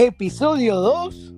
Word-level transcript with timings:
Episodio 0.00 0.76
2. 0.76 1.34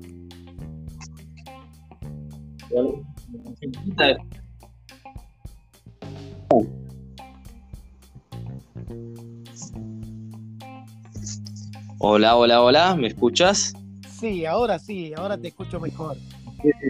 Hola, 11.99 12.37
hola, 12.37 12.63
hola, 12.63 12.95
¿me 12.95 13.09
escuchas? 13.09 13.73
Sí, 14.09 14.47
ahora 14.47 14.79
sí, 14.79 15.13
ahora 15.17 15.37
te 15.37 15.49
escucho 15.49 15.81
mejor. 15.81 16.17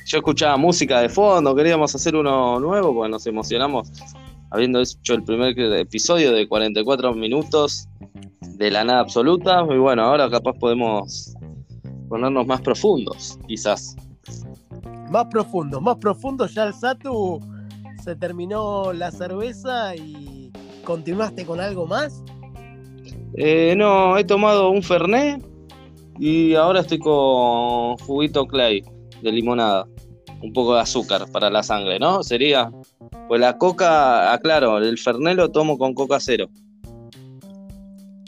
Yo 0.05 0.19
escuchaba 0.19 0.59
música 0.59 1.01
de 1.01 1.09
fondo, 1.09 1.55
queríamos 1.55 1.95
hacer 1.95 2.15
uno 2.15 2.61
nuevo 2.61 2.95
porque 2.95 3.11
nos 3.11 3.27
emocionamos 3.27 3.91
habiendo 4.51 4.79
hecho 4.83 5.15
el 5.15 5.25
primer 5.25 5.59
episodio 5.59 6.33
de 6.33 6.47
44 6.47 7.15
minutos 7.15 7.89
de 8.43 8.71
la 8.71 8.85
nada 8.85 9.01
absoluta. 9.01 9.65
Y 9.71 9.79
bueno, 9.79 10.03
ahora 10.03 10.29
capaz 10.29 10.53
podemos 10.59 11.32
ponernos 12.13 12.47
más 12.47 12.61
profundos, 12.61 13.39
quizás. 13.49 13.97
Más 15.11 15.25
profundos, 15.31 15.81
más 15.81 15.97
profundos. 15.97 16.53
Ya 16.53 16.65
el 16.65 16.75
Satu 16.75 17.41
se 18.05 18.15
terminó 18.17 18.93
la 18.93 19.11
cerveza 19.11 19.97
y 19.97 20.53
continuaste 20.85 21.47
con 21.47 21.59
algo 21.59 21.87
más. 21.87 22.23
Eh, 23.39 23.75
no, 23.79 24.19
he 24.19 24.25
tomado 24.25 24.69
un 24.69 24.83
Fernet 24.83 25.43
y 26.19 26.55
ahora 26.55 26.81
estoy 26.81 26.99
con 26.99 27.97
juguito 27.97 28.47
Clay 28.47 28.85
de 29.23 29.33
limonada. 29.33 29.87
Un 30.43 30.53
poco 30.53 30.75
de 30.75 30.83
azúcar 30.83 31.25
para 31.33 31.49
la 31.49 31.63
sangre, 31.63 31.99
¿no? 31.99 32.23
Sería. 32.23 32.71
Pues 33.29 33.41
la 33.41 33.57
coca, 33.57 34.35
aclaro, 34.35 34.77
el 34.77 34.99
Fernet 34.99 35.37
lo 35.37 35.51
tomo 35.51 35.79
con 35.79 35.95
coca 35.95 36.21
cero. 36.21 36.51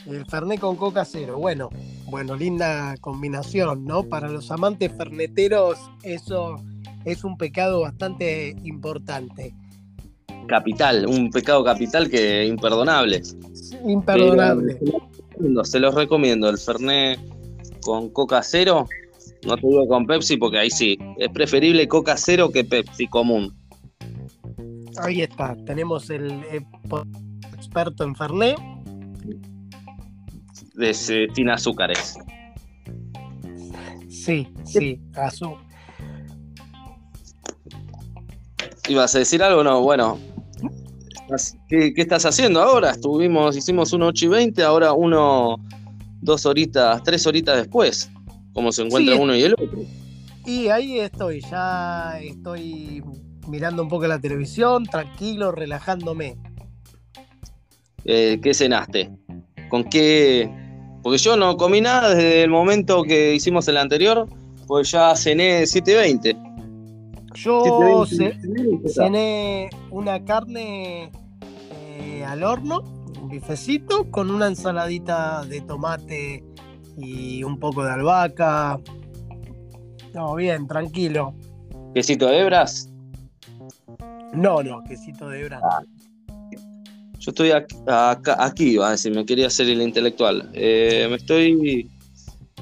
El 0.05 0.25
Fernet 0.25 0.59
con 0.59 0.75
coca 0.75 1.05
cero. 1.05 1.37
Bueno, 1.39 1.69
bueno, 2.07 2.35
linda 2.35 2.95
combinación, 3.01 3.85
¿no? 3.85 4.03
Para 4.03 4.29
los 4.29 4.51
amantes 4.51 4.91
ferneteros, 4.95 5.77
eso 6.03 6.57
es 7.05 7.23
un 7.23 7.37
pecado 7.37 7.81
bastante 7.81 8.55
importante. 8.63 9.53
Capital, 10.47 11.07
un 11.07 11.31
pecado 11.31 11.63
capital 11.63 12.09
que 12.09 12.45
imperdonable. 12.45 13.23
Imperdonable. 13.85 14.77
se 15.63 15.79
los 15.79 15.95
recomiendo. 15.95 16.49
El 16.49 16.57
Fernet 16.57 17.19
con 17.81 18.09
coca 18.09 18.43
cero 18.43 18.87
no 19.45 19.55
te 19.57 19.67
digo 19.67 19.87
con 19.87 20.07
Pepsi 20.07 20.37
porque 20.37 20.57
ahí 20.57 20.69
sí. 20.69 20.97
Es 21.17 21.29
preferible 21.29 21.87
Coca 21.87 22.17
Cero 22.17 22.49
que 22.51 22.63
Pepsi 22.63 23.07
común. 23.07 23.53
Ahí 24.97 25.21
está. 25.21 25.55
Tenemos 25.65 26.09
el, 26.09 26.43
experto 27.53 28.03
en 28.03 28.15
Fernet. 28.15 28.57
De, 30.75 30.93
sin 30.93 31.49
azúcares. 31.49 32.17
Sí, 34.09 34.47
sí, 34.63 34.99
azúcar. 35.15 35.63
¿Ibas 38.87 39.15
a 39.15 39.19
decir 39.19 39.41
algo 39.41 39.63
no? 39.63 39.81
Bueno. 39.81 40.19
¿Qué, 41.67 41.91
estás 41.95 42.25
haciendo 42.25 42.61
ahora? 42.61 42.91
Estuvimos, 42.91 43.57
hicimos 43.57 43.93
un 43.93 44.03
8 44.03 44.25
y 44.25 44.27
20, 44.27 44.63
ahora 44.63 44.93
uno, 44.93 45.57
dos 46.21 46.45
horitas, 46.45 47.01
tres 47.01 47.25
horitas 47.25 47.57
después 47.57 48.11
cómo 48.55 48.71
se 48.71 48.83
encuentra 48.83 49.15
uno 49.15 49.35
y 49.35 49.43
el 49.43 49.53
otro. 49.53 49.83
Y 50.45 50.69
ahí 50.69 50.99
estoy, 50.99 51.41
ya 51.41 52.17
estoy 52.21 53.03
mirando 53.47 53.83
un 53.83 53.89
poco 53.89 54.07
la 54.07 54.19
televisión, 54.19 54.85
tranquilo, 54.85 55.51
relajándome. 55.51 56.37
Eh, 58.05 58.39
¿Qué 58.41 58.53
cenaste? 58.53 59.11
¿Con 59.69 59.83
qué? 59.83 60.49
Porque 61.05 61.19
yo 61.19 61.37
no 61.37 61.55
comí 61.55 61.81
nada 61.81 62.15
desde 62.15 62.41
el 62.41 62.49
momento 62.49 63.03
que 63.03 63.35
hicimos 63.35 63.67
el 63.67 63.77
anterior, 63.77 64.27
pues 64.65 64.89
ya 64.89 65.15
cené 65.15 65.61
7.20. 65.61 66.35
Yo 67.35 68.05
cené 68.87 69.69
una 69.91 70.25
carne 70.25 71.11
eh, 71.75 72.25
al 72.25 72.41
horno, 72.41 72.81
un 73.21 73.29
bifecito, 73.29 74.09
con 74.09 74.31
una 74.31 74.47
ensaladita 74.47 75.45
de 75.45 75.61
tomate 75.61 76.43
y 76.97 77.43
un 77.43 77.59
poco 77.59 77.85
de 77.85 77.91
albahaca. 77.91 78.79
No, 80.15 80.33
bien, 80.33 80.65
tranquilo. 80.65 81.35
¿Quesito 81.93 82.25
de 82.25 82.39
hebras? 82.39 82.89
No, 84.33 84.63
no, 84.63 84.83
quesito 84.85 85.29
de 85.29 85.41
hebras. 85.41 85.61
Ah. 85.63 85.83
Yo 87.25 87.31
estoy 87.31 87.49
aquí, 87.49 87.75
aquí, 88.37 88.77
va 88.77 88.89
a 88.89 88.91
decir, 88.91 89.11
me 89.11 89.25
quería 89.25 89.47
hacer 89.47 89.67
el 89.67 89.81
intelectual. 89.81 90.47
Eh, 90.53 91.07
me 91.09 91.15
estoy 91.15 91.89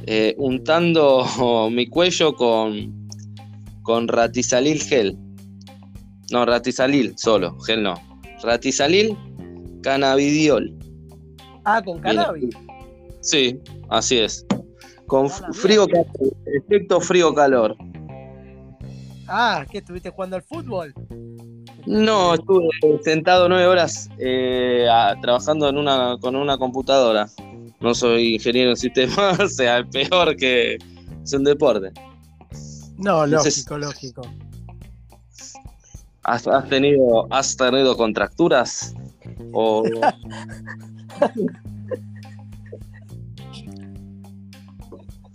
eh, 0.06 0.36
untando 0.38 1.26
mi 1.70 1.88
cuello 1.88 2.34
con, 2.34 3.10
con 3.82 4.08
ratizalil 4.08 4.82
gel. 4.82 5.18
No, 6.32 6.46
ratizalil 6.46 7.14
solo, 7.18 7.60
gel 7.60 7.84
no. 7.84 7.96
Ratizalil, 8.42 9.18
cannabidiol. 9.82 10.74
Ah, 11.66 11.82
con 11.84 12.00
cannabis. 12.00 12.56
Sí, 13.20 13.60
así 13.90 14.20
es. 14.20 14.46
Con 15.08 15.30
frío, 15.30 15.88
efecto 16.46 17.02
frío-calor. 17.02 17.76
Ah, 19.28 19.66
¿qué 19.70 19.80
estuviste 19.80 20.10
jugando 20.10 20.38
al 20.38 20.42
fútbol? 20.42 20.94
No, 21.86 22.34
estuve 22.34 22.70
sentado 23.04 23.50
nueve 23.50 23.68
horas 23.68 24.10
eh, 24.18 24.88
trabajando 25.22 25.68
en 25.70 25.78
una, 25.78 26.18
con 26.20 26.36
una 26.36 26.58
computadora. 26.58 27.30
No 27.82 27.94
soy 27.94 28.36
ingeniero 28.36 28.72
en 28.72 28.78
sistemas, 28.78 29.40
o 29.42 29.48
sea, 29.48 29.84
peor 29.84 30.36
que 30.38 30.78
es 31.24 31.34
un 31.34 31.44
deporte. 31.44 31.92
No, 32.98 33.28
no, 33.28 33.40
psicológico. 33.42 34.22
¿Has, 36.24 36.44
tenido, 36.70 37.28
¿Has 37.32 37.58
tenido 37.58 37.98
contracturas? 37.98 38.96
¿O 39.52 39.84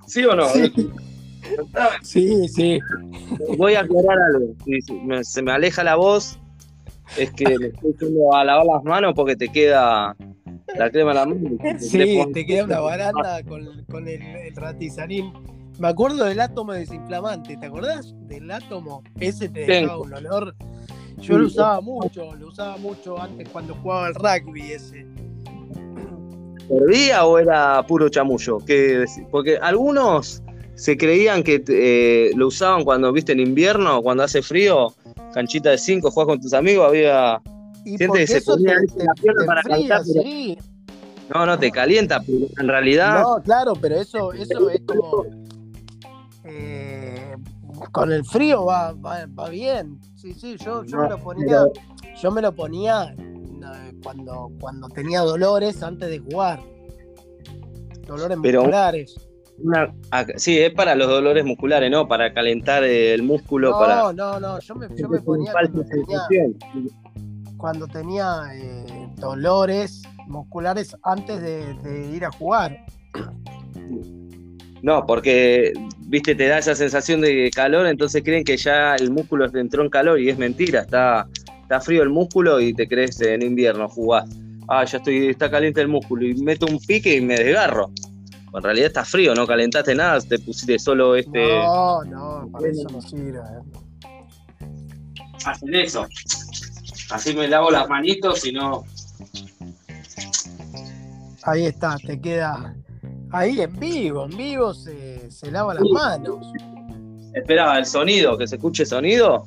¿Sí 0.06 0.24
o 0.24 0.34
no? 0.34 0.48
Sí, 0.48 0.72
sí. 2.02 2.80
Voy 3.56 3.74
a 3.74 3.80
aclarar 3.80 4.18
algo. 4.34 4.54
Si 4.64 4.80
se 5.22 5.42
me 5.42 5.52
aleja 5.52 5.84
la 5.84 5.96
voz, 5.96 6.38
es 7.16 7.32
que 7.32 7.58
me 7.58 7.66
estoy 7.68 7.94
yendo 8.00 8.34
a 8.34 8.44
lavar 8.44 8.66
las 8.66 8.84
manos 8.84 9.14
porque 9.14 9.36
te 9.36 9.48
queda 9.48 10.16
la 10.76 10.90
crema 10.90 11.10
en 11.12 11.16
la 11.16 11.26
mano. 11.26 11.78
Sí, 11.78 12.20
te, 12.32 12.46
queda 12.46 12.64
una 12.64 12.80
baranda 12.80 13.42
con, 13.44 13.84
con 13.90 14.08
el, 14.08 14.22
el, 14.22 15.32
Me 15.78 15.88
acuerdo 15.88 16.24
del 16.24 16.40
átomo 16.40 16.72
desinflamante, 16.72 17.56
¿te 17.56 17.66
acordás? 17.66 18.14
Del 18.26 18.50
átomo. 18.50 19.02
Ese 19.20 19.48
te 19.48 19.60
dejaba 19.60 19.98
un 19.98 20.14
olor. 20.14 20.54
Yo 21.18 21.36
lo 21.38 21.46
usaba 21.46 21.80
mucho, 21.80 22.34
lo 22.36 22.48
usaba 22.48 22.76
mucho 22.76 23.20
antes 23.20 23.48
cuando 23.48 23.74
jugaba 23.74 24.06
al 24.06 24.14
rugby 24.14 24.72
ese 24.72 25.04
servía 26.68 27.24
o 27.24 27.38
era 27.38 27.82
puro 27.86 28.08
chamullo? 28.08 28.58
porque 29.30 29.58
algunos 29.60 30.42
se 30.78 30.96
creían 30.96 31.42
que 31.42 31.62
eh, 31.68 32.30
lo 32.36 32.46
usaban 32.46 32.84
cuando 32.84 33.12
viste 33.12 33.32
en 33.32 33.40
invierno, 33.40 34.00
cuando 34.00 34.22
hace 34.22 34.42
frío, 34.42 34.94
canchita 35.34 35.70
de 35.70 35.78
5, 35.78 36.08
juegas 36.12 36.34
con 36.34 36.40
tus 36.40 36.54
amigos, 36.54 36.86
había 36.86 37.42
gente 37.84 38.18
que 38.20 38.26
se 38.28 38.42
ponía 38.42 38.74
la 38.96 39.12
pierna 39.14 39.44
para 39.44 39.62
calentar. 39.62 40.02
No, 41.34 41.44
no, 41.44 41.58
te 41.58 41.72
calienta, 41.72 42.20
pero 42.24 42.46
en 42.58 42.68
realidad. 42.68 43.22
No, 43.22 43.42
claro, 43.42 43.72
pero 43.74 43.96
eso, 43.96 44.32
eso 44.32 44.70
es 44.70 44.80
como. 44.86 45.26
Eh, 46.44 47.34
con 47.90 48.12
el 48.12 48.24
frío 48.24 48.64
va, 48.64 48.92
va, 48.92 49.48
bien. 49.48 49.98
Sí, 50.14 50.32
sí, 50.32 50.56
yo, 50.64 50.84
yo 50.84 50.98
me 50.98 51.08
lo 51.08 51.18
ponía. 51.18 51.66
Yo 52.22 52.30
me 52.30 52.40
lo 52.40 52.54
ponía 52.54 53.14
cuando, 54.02 54.52
cuando 54.60 54.88
tenía 54.88 55.20
dolores 55.22 55.82
antes 55.82 56.08
de 56.08 56.20
jugar. 56.20 56.60
Dolores 58.06 58.38
musculares. 58.38 59.27
Sí, 60.36 60.58
es 60.58 60.72
para 60.72 60.94
los 60.94 61.08
dolores 61.08 61.44
musculares, 61.44 61.90
¿no? 61.90 62.08
Para 62.08 62.32
calentar 62.32 62.84
el 62.84 63.22
músculo. 63.22 63.70
No, 63.70 63.78
para... 63.78 64.12
no, 64.12 64.40
no, 64.40 64.58
yo 64.60 64.74
me, 64.74 64.88
yo 64.96 65.08
me 65.08 65.20
ponía 65.20 65.52
cuando 67.56 67.88
tenía, 67.88 68.42
eh, 68.54 69.08
dolores 69.16 70.02
musculares 70.28 70.96
antes 71.02 71.40
de, 71.42 72.10
ir 72.14 72.24
a 72.24 72.30
jugar. 72.30 72.84
No, 74.80 75.04
porque, 75.06 75.72
viste, 76.06 76.36
te 76.36 76.46
da 76.46 76.58
esa 76.58 76.76
sensación 76.76 77.20
de 77.20 77.50
calor, 77.52 77.88
entonces 77.88 78.22
creen 78.22 78.44
que 78.44 78.56
ya 78.56 78.94
el 78.94 79.10
músculo 79.10 79.46
entró 79.52 79.82
en 79.82 79.90
calor 79.90 80.20
y 80.20 80.28
es 80.28 80.38
mentira, 80.38 80.82
está 80.82 81.26
está 81.68 81.82
frío 81.82 82.02
el 82.02 82.08
músculo 82.08 82.60
y 82.60 82.72
te 82.72 82.88
crees 82.88 83.20
en 83.20 83.42
invierno, 83.42 83.90
jugás. 83.90 84.26
Ah, 84.68 84.84
ya 84.86 84.96
estoy, 84.96 85.26
está 85.26 85.50
caliente 85.50 85.82
el 85.82 85.88
músculo 85.88 86.24
y 86.24 86.34
meto 86.34 86.64
un 86.64 86.78
pique 86.78 87.16
y 87.16 87.20
me 87.20 87.36
desgarro. 87.36 87.90
En 88.54 88.62
realidad 88.62 88.86
está 88.88 89.04
frío, 89.04 89.34
no 89.34 89.46
calentaste 89.46 89.94
nada, 89.94 90.20
te 90.20 90.38
pusiste 90.38 90.78
solo 90.78 91.16
este. 91.16 91.58
No, 91.58 92.04
no, 92.04 92.48
para 92.50 92.68
eso 92.68 92.86
no 92.90 93.00
sirve. 93.00 93.40
Hacen 95.44 95.74
eso. 95.74 96.06
Así 97.10 97.34
me 97.34 97.48
lavo 97.48 97.70
las 97.70 97.88
manitos 97.88 98.46
y 98.46 98.52
no. 98.52 98.84
Ahí 101.44 101.66
está, 101.66 101.96
te 101.96 102.20
queda 102.20 102.74
Ahí 103.30 103.60
en 103.60 103.78
vivo, 103.78 104.24
en 104.24 104.36
vivo 104.36 104.72
se, 104.72 105.30
se 105.30 105.50
lava 105.50 105.74
las 105.74 105.84
manos. 105.84 106.46
Espera, 107.34 107.78
el 107.78 107.84
sonido, 107.84 108.38
que 108.38 108.46
se 108.46 108.56
escuche 108.56 108.86
sonido. 108.86 109.44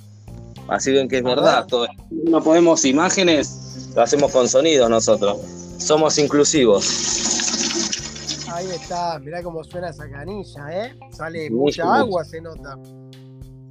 Así 0.68 0.92
ven 0.92 1.08
que 1.08 1.18
es 1.18 1.24
verdad. 1.24 1.66
Todo. 1.68 1.88
No 2.12 2.44
podemos 2.44 2.86
imágenes, 2.86 3.90
lo 3.96 4.04
hacemos 4.04 4.32
con 4.32 4.48
sonido 4.48 4.88
nosotros. 4.88 5.40
Somos 5.80 6.20
inclusivos. 6.20 8.01
Ahí 8.62 8.70
está, 8.76 9.18
mirá 9.18 9.42
cómo 9.42 9.64
suena 9.64 9.90
esa 9.90 10.08
canilla, 10.08 10.86
¿eh? 10.86 10.96
Sale 11.10 11.50
mucha 11.50 11.96
agua, 11.96 12.24
se 12.24 12.40
nota. 12.40 12.78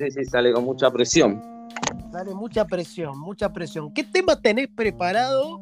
Sí, 0.01 0.11
sí, 0.11 0.25
sale 0.25 0.53
con 0.53 0.65
mucha 0.65 0.91
presión. 0.91 1.41
Sale 2.11 2.35
mucha 2.35 2.65
presión, 2.65 3.17
mucha 3.21 3.53
presión. 3.53 3.93
¿Qué 3.93 4.03
tema 4.03 4.41
tenés 4.41 4.67
preparado 4.67 5.61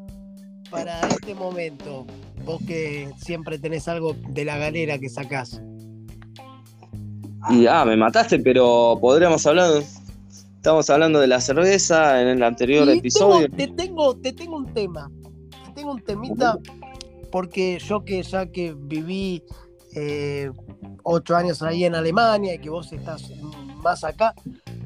para 0.71 1.07
este 1.09 1.35
momento? 1.35 2.07
Vos 2.47 2.63
que 2.67 3.11
siempre 3.19 3.59
tenés 3.59 3.87
algo 3.87 4.17
de 4.31 4.47
la 4.47 4.57
galera 4.57 4.99
que 4.99 5.11
sacás. 5.11 5.61
Y 7.51 7.67
ah, 7.67 7.85
me 7.85 7.99
mataste, 7.99 8.39
pero 8.39 8.97
podríamos 8.99 9.47
hablar. 9.47 9.83
Estamos 10.57 10.89
hablando 10.89 11.21
de 11.21 11.27
la 11.27 11.43
cerveza 11.43 12.23
en 12.23 12.29
el 12.29 12.43
anterior 12.43 12.89
episodio. 12.89 13.51
te, 13.51 13.69
tengo, 13.69 14.17
te 14.17 14.33
tengo 14.33 14.57
un 14.57 14.73
tema. 14.73 15.11
Te 15.67 15.73
tengo 15.73 15.93
un 15.93 16.01
temita. 16.01 16.59
Porque 17.31 17.79
yo 17.79 18.05
que 18.05 18.23
ya 18.23 18.47
que 18.47 18.75
viví 18.75 19.43
eh, 19.95 20.51
ocho 21.03 21.37
años 21.37 21.63
ahí 21.63 21.85
en 21.85 21.95
Alemania 21.95 22.55
y 22.55 22.59
que 22.59 22.71
vos 22.71 22.93
estás 22.93 23.31
más 23.83 24.05
acá, 24.05 24.35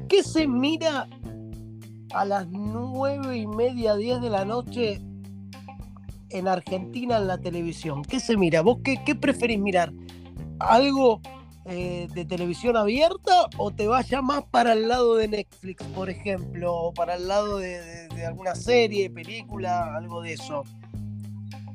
¿qué 0.07 0.23
se 0.23 0.47
mira 0.47 1.07
a 2.13 2.25
las 2.25 2.47
nueve 2.47 3.37
y 3.37 3.47
media, 3.47 3.95
diez 3.95 4.21
de 4.21 4.29
la 4.29 4.45
noche 4.45 5.01
en 6.29 6.47
Argentina 6.47 7.17
en 7.17 7.27
la 7.27 7.37
televisión? 7.37 8.03
¿Qué 8.03 8.19
se 8.19 8.37
mira? 8.37 8.61
¿Vos 8.61 8.79
qué, 8.83 9.03
qué 9.03 9.15
preferís 9.15 9.59
mirar? 9.59 9.93
¿Algo 10.59 11.21
eh, 11.65 12.09
de 12.13 12.25
televisión 12.25 12.75
abierta 12.75 13.47
o 13.57 13.71
te 13.71 13.87
vaya 13.87 14.21
más 14.21 14.43
para 14.43 14.73
el 14.73 14.89
lado 14.89 15.15
de 15.15 15.29
Netflix, 15.29 15.81
por 15.95 16.09
ejemplo, 16.09 16.75
o 16.75 16.93
para 16.93 17.15
el 17.15 17.29
lado 17.29 17.57
de, 17.57 18.09
alguna 18.27 18.53
serie, 18.53 19.09
película, 19.09 19.95
algo 19.95 20.21
de 20.21 20.33
eso? 20.33 20.63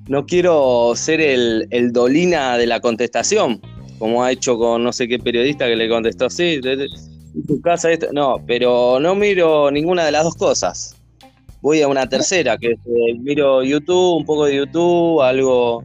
No 0.09 0.27
quiero 0.27 0.93
ser 0.97 1.21
el, 1.21 1.93
Dolina 1.93 2.57
de 2.57 2.67
la 2.67 2.81
contestación, 2.81 3.61
como 3.99 4.25
ha 4.25 4.33
hecho 4.33 4.59
con 4.59 4.83
no 4.83 4.93
sé 4.93 5.07
qué 5.07 5.19
periodista 5.19 5.67
que 5.67 5.77
le 5.77 5.89
contestó, 5.89 6.31
sí, 6.31 6.61
tu 7.47 7.61
casa 7.61 7.93
esto. 7.93 8.09
No, 8.13 8.43
pero 8.47 8.99
no 9.01 9.15
miro 9.15 9.71
ninguna 9.71 10.05
de 10.05 10.13
las 10.13 10.25
dos 10.25 10.35
cosas. 10.35 10.97
Voy 11.61 11.83
a 11.83 11.89
una 11.89 12.09
tercera, 12.09 12.57
que 12.57 12.69
es, 12.69 12.79
eh, 12.87 13.19
miro 13.21 13.63
YouTube, 13.63 14.17
un 14.17 14.25
poco 14.25 14.47
de 14.47 14.57
YouTube, 14.57 15.21
algo. 15.21 15.85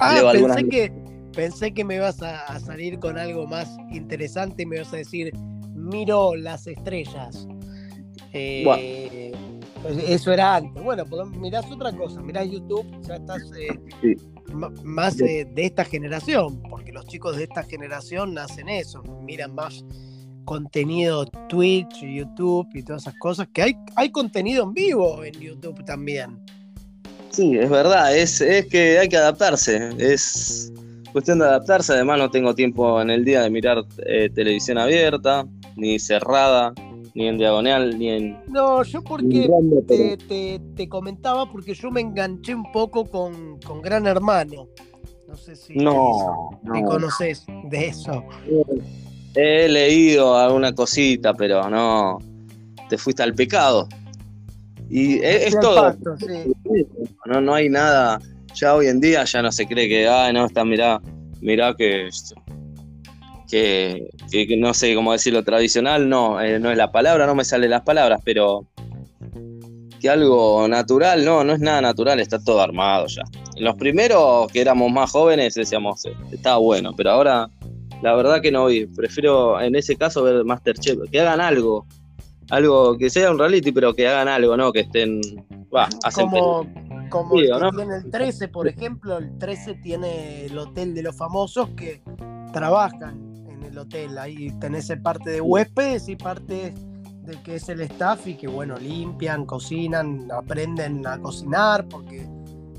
Ah, 0.00 0.30
pensé 0.32 0.68
que, 0.68 0.92
Pensé 1.36 1.74
que 1.74 1.84
me 1.84 1.96
ibas 1.96 2.22
a, 2.22 2.58
salir 2.60 2.98
con 2.98 3.18
algo 3.18 3.46
más 3.46 3.68
interesante 3.92 4.62
y 4.62 4.66
me 4.66 4.76
ibas 4.76 4.90
a 4.94 4.96
decir, 4.96 5.34
miro 5.74 6.34
las 6.34 6.66
estrellas. 6.66 7.46
Eh, 8.32 8.62
pues 8.64 9.45
eso 9.88 10.32
era 10.32 10.56
antes. 10.56 10.82
Bueno, 10.82 11.04
mirás 11.38 11.70
otra 11.70 11.92
cosa, 11.92 12.20
mirás 12.20 12.48
YouTube, 12.50 12.86
ya 13.02 13.16
estás 13.16 13.42
eh, 13.58 14.16
más 14.82 15.20
eh, 15.20 15.46
de 15.52 15.64
esta 15.64 15.84
generación, 15.84 16.62
porque 16.68 16.92
los 16.92 17.04
chicos 17.06 17.36
de 17.36 17.44
esta 17.44 17.62
generación 17.62 18.36
hacen 18.38 18.68
eso, 18.68 19.02
miran 19.22 19.54
más 19.54 19.84
contenido 20.44 21.26
Twitch, 21.48 22.00
YouTube 22.02 22.68
y 22.74 22.82
todas 22.82 23.02
esas 23.02 23.18
cosas, 23.18 23.48
que 23.52 23.62
hay, 23.62 23.76
hay 23.96 24.10
contenido 24.10 24.64
en 24.64 24.72
vivo 24.72 25.24
en 25.24 25.34
YouTube 25.34 25.84
también. 25.84 26.38
Sí, 27.30 27.58
es 27.58 27.68
verdad, 27.68 28.16
es, 28.16 28.40
es 28.40 28.66
que 28.66 28.98
hay 28.98 29.08
que 29.08 29.16
adaptarse, 29.16 29.90
es 29.98 30.72
cuestión 31.12 31.38
de 31.38 31.46
adaptarse, 31.46 31.92
además 31.92 32.18
no 32.18 32.30
tengo 32.30 32.54
tiempo 32.54 33.00
en 33.00 33.10
el 33.10 33.24
día 33.24 33.42
de 33.42 33.50
mirar 33.50 33.84
eh, 34.06 34.30
televisión 34.34 34.78
abierta, 34.78 35.46
ni 35.74 35.98
cerrada, 35.98 36.72
ni 37.16 37.26
en 37.28 37.38
diagonal, 37.38 37.98
ni 37.98 38.10
en... 38.10 38.38
No, 38.46 38.82
yo 38.82 39.02
porque 39.02 39.48
te, 40.76 40.88
comentaba 40.88 41.50
porque 41.50 41.74
yo 41.74 41.90
me 41.90 42.02
enganché 42.02 42.54
un 42.54 42.70
poco 42.70 43.06
con, 43.06 43.58
Gran 43.82 44.06
Hermano. 44.06 44.68
No 45.26 45.34
sé 45.34 45.56
si 45.56 45.74
no, 45.74 46.50
te, 46.72 46.82
conoces 46.84 47.46
de 47.70 47.86
eso. 47.86 48.22
He 49.34 49.66
leído 49.66 50.36
alguna 50.36 50.74
cosita, 50.74 51.32
pero 51.32 51.68
no, 51.70 52.18
te 52.88 52.98
fuiste 52.98 53.22
al 53.22 53.34
pecado. 53.34 53.88
Y 54.90 55.18
es, 55.24 55.58
todo. 55.58 55.96
no, 57.24 57.40
no 57.40 57.54
hay 57.54 57.68
nada 57.70 58.20
ya 58.56 58.74
hoy 58.74 58.88
en 58.88 59.00
día 59.00 59.24
ya 59.24 59.42
no 59.42 59.52
se 59.52 59.66
cree 59.66 59.88
que, 59.88 60.08
ah, 60.08 60.32
no, 60.32 60.46
está, 60.46 60.64
mirá, 60.64 61.00
mirá 61.40 61.74
que, 61.76 62.08
que, 63.50 64.08
que, 64.30 64.56
no 64.56 64.74
sé 64.74 64.94
cómo 64.94 65.12
decirlo, 65.12 65.42
tradicional, 65.44 66.08
no, 66.08 66.40
eh, 66.40 66.58
no 66.58 66.70
es 66.70 66.76
la 66.76 66.90
palabra, 66.90 67.26
no 67.26 67.34
me 67.34 67.44
salen 67.44 67.70
las 67.70 67.82
palabras, 67.82 68.20
pero 68.24 68.66
que 70.00 70.10
algo 70.10 70.66
natural, 70.68 71.24
no, 71.24 71.44
no 71.44 71.52
es 71.52 71.60
nada 71.60 71.80
natural, 71.80 72.20
está 72.20 72.42
todo 72.42 72.60
armado 72.60 73.06
ya. 73.06 73.22
En 73.56 73.64
los 73.64 73.76
primeros 73.76 74.50
que 74.52 74.60
éramos 74.60 74.90
más 74.92 75.10
jóvenes 75.10 75.54
decíamos, 75.54 76.04
eh, 76.06 76.12
estaba 76.32 76.58
bueno, 76.58 76.92
pero 76.96 77.10
ahora 77.10 77.48
la 78.02 78.14
verdad 78.14 78.40
que 78.40 78.52
no 78.52 78.66
vi, 78.66 78.86
prefiero 78.86 79.60
en 79.60 79.74
ese 79.74 79.96
caso 79.96 80.22
ver 80.22 80.44
Masterchef, 80.44 80.98
que 81.10 81.20
hagan 81.20 81.40
algo, 81.40 81.86
algo 82.50 82.98
que 82.98 83.08
sea 83.08 83.30
un 83.30 83.38
reality, 83.38 83.72
pero 83.72 83.94
que 83.94 84.06
hagan 84.06 84.28
algo, 84.28 84.56
¿no? 84.56 84.72
Que 84.72 84.80
estén, 84.80 85.20
va, 85.74 85.88
hacen 86.04 86.28
como, 86.28 86.66
como 87.08 87.34
tiene 87.34 87.96
el 88.04 88.10
13, 88.10 88.48
por 88.48 88.68
ejemplo, 88.68 89.18
el 89.18 89.38
13 89.38 89.74
tiene 89.76 90.46
el 90.46 90.58
hotel 90.58 90.94
de 90.94 91.02
los 91.02 91.16
famosos 91.16 91.70
que 91.70 92.02
trabajan 92.52 93.25
en 93.76 93.78
el 93.78 93.78
hotel. 93.78 94.18
Ahí 94.18 94.50
tenés 94.60 94.92
parte 95.02 95.30
de 95.30 95.40
huéspedes 95.40 96.08
y 96.08 96.16
parte 96.16 96.74
de 97.22 97.42
que 97.42 97.56
es 97.56 97.68
el 97.68 97.80
staff 97.82 98.26
y 98.26 98.34
que, 98.34 98.48
bueno, 98.48 98.76
limpian, 98.76 99.44
cocinan, 99.44 100.30
aprenden 100.30 101.06
a 101.06 101.18
cocinar 101.18 101.86
porque 101.88 102.26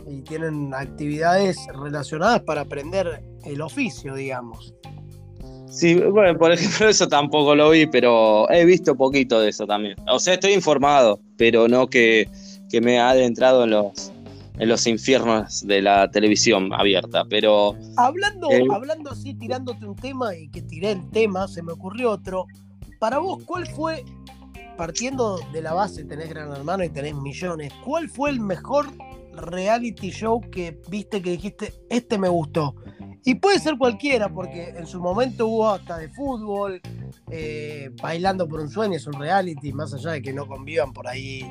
y 0.10 0.22
tienen 0.22 0.74
actividades 0.74 1.58
relacionadas 1.74 2.42
para 2.44 2.62
aprender 2.62 3.22
el 3.44 3.62
oficio, 3.62 4.16
digamos. 4.16 4.74
Sí, 5.70 5.96
bueno, 5.96 6.38
por 6.38 6.52
ejemplo, 6.52 6.88
eso 6.90 7.08
tampoco 7.08 7.56
lo 7.56 7.70
vi, 7.72 7.86
pero 7.86 8.50
he 8.50 8.66
visto 8.66 8.96
poquito 8.96 9.40
de 9.42 9.50
eso 9.50 9.68
también. 9.68 9.96
O 10.08 10.20
sea, 10.20 10.36
estoy 10.36 10.54
informado, 10.54 11.20
pero 11.38 11.68
no 11.68 11.88
que, 11.88 12.30
que 12.70 12.80
me 12.80 13.00
ha 13.00 13.10
adentrado 13.10 13.66
en 13.66 13.72
los, 13.72 14.14
en 14.60 14.70
los 14.70 14.88
infiernos 14.88 15.66
de 15.66 15.82
la 15.82 16.10
televisión 16.10 16.74
abierta, 16.74 17.24
pero... 17.30 17.76
Hablando, 17.96 18.50
eh, 18.52 18.66
hablando 18.72 19.12
así, 19.12 19.34
tirándote 19.36 19.86
un 19.86 19.96
tema 19.96 20.36
y 20.36 20.50
que 20.50 20.62
tiré 20.62 20.92
el 20.92 21.10
tema, 21.12 21.48
se 21.48 21.62
me 21.62 21.74
ocurrió 21.74 22.12
otro. 22.12 22.46
Para 23.00 23.20
vos, 23.20 23.44
¿cuál 23.46 23.68
fue, 23.68 24.04
partiendo 24.76 25.40
de 25.54 25.62
la 25.62 25.74
base, 25.74 26.04
tenés 26.06 26.30
Gran 26.30 26.52
Hermano 26.52 26.84
y 26.84 26.90
tenés 26.90 27.16
millones, 27.16 27.72
¿cuál 27.86 28.10
fue 28.10 28.32
el 28.32 28.40
mejor 28.40 28.88
reality 29.34 30.10
show 30.10 30.42
que 30.50 30.80
viste 30.90 31.22
que 31.22 31.32
dijiste, 31.32 31.74
este 31.90 32.18
me 32.18 32.30
gustó? 32.30 32.76
Y 33.26 33.36
puede 33.36 33.60
ser 33.60 33.78
cualquiera, 33.78 34.30
porque 34.30 34.70
en 34.70 34.88
su 34.88 35.02
momento 35.02 35.48
hubo 35.48 35.70
hasta 35.70 35.98
de 35.98 36.10
fútbol, 36.10 36.82
eh, 37.30 37.92
Bailando 38.02 38.48
por 38.48 38.62
un 38.62 38.70
sueño 38.70 38.96
es 38.96 39.06
un 39.06 39.14
reality, 39.20 39.74
más 39.74 39.94
allá 39.94 40.12
de 40.12 40.22
que 40.22 40.32
no 40.34 40.48
convivan 40.48 40.94
por 40.94 41.08
ahí 41.08 41.42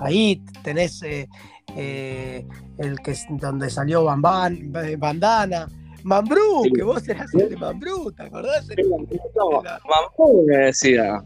ahí 0.00 0.42
tenés 0.62 1.02
eh, 1.02 1.28
eh, 1.76 2.46
el 2.78 2.98
que 3.00 3.14
donde 3.30 3.70
salió 3.70 4.04
Bamban, 4.04 4.72
eh, 4.84 4.96
Bandana, 4.96 5.68
Mambrú, 6.04 6.64
que 6.74 6.82
vos 6.82 7.06
eras 7.08 7.32
el 7.34 7.50
de 7.50 7.56
Mambrú, 7.56 8.12
¿te 8.12 8.24
acordás? 8.24 8.66
Mambrú 8.68 10.44
me 10.46 10.56
decía, 10.56 11.22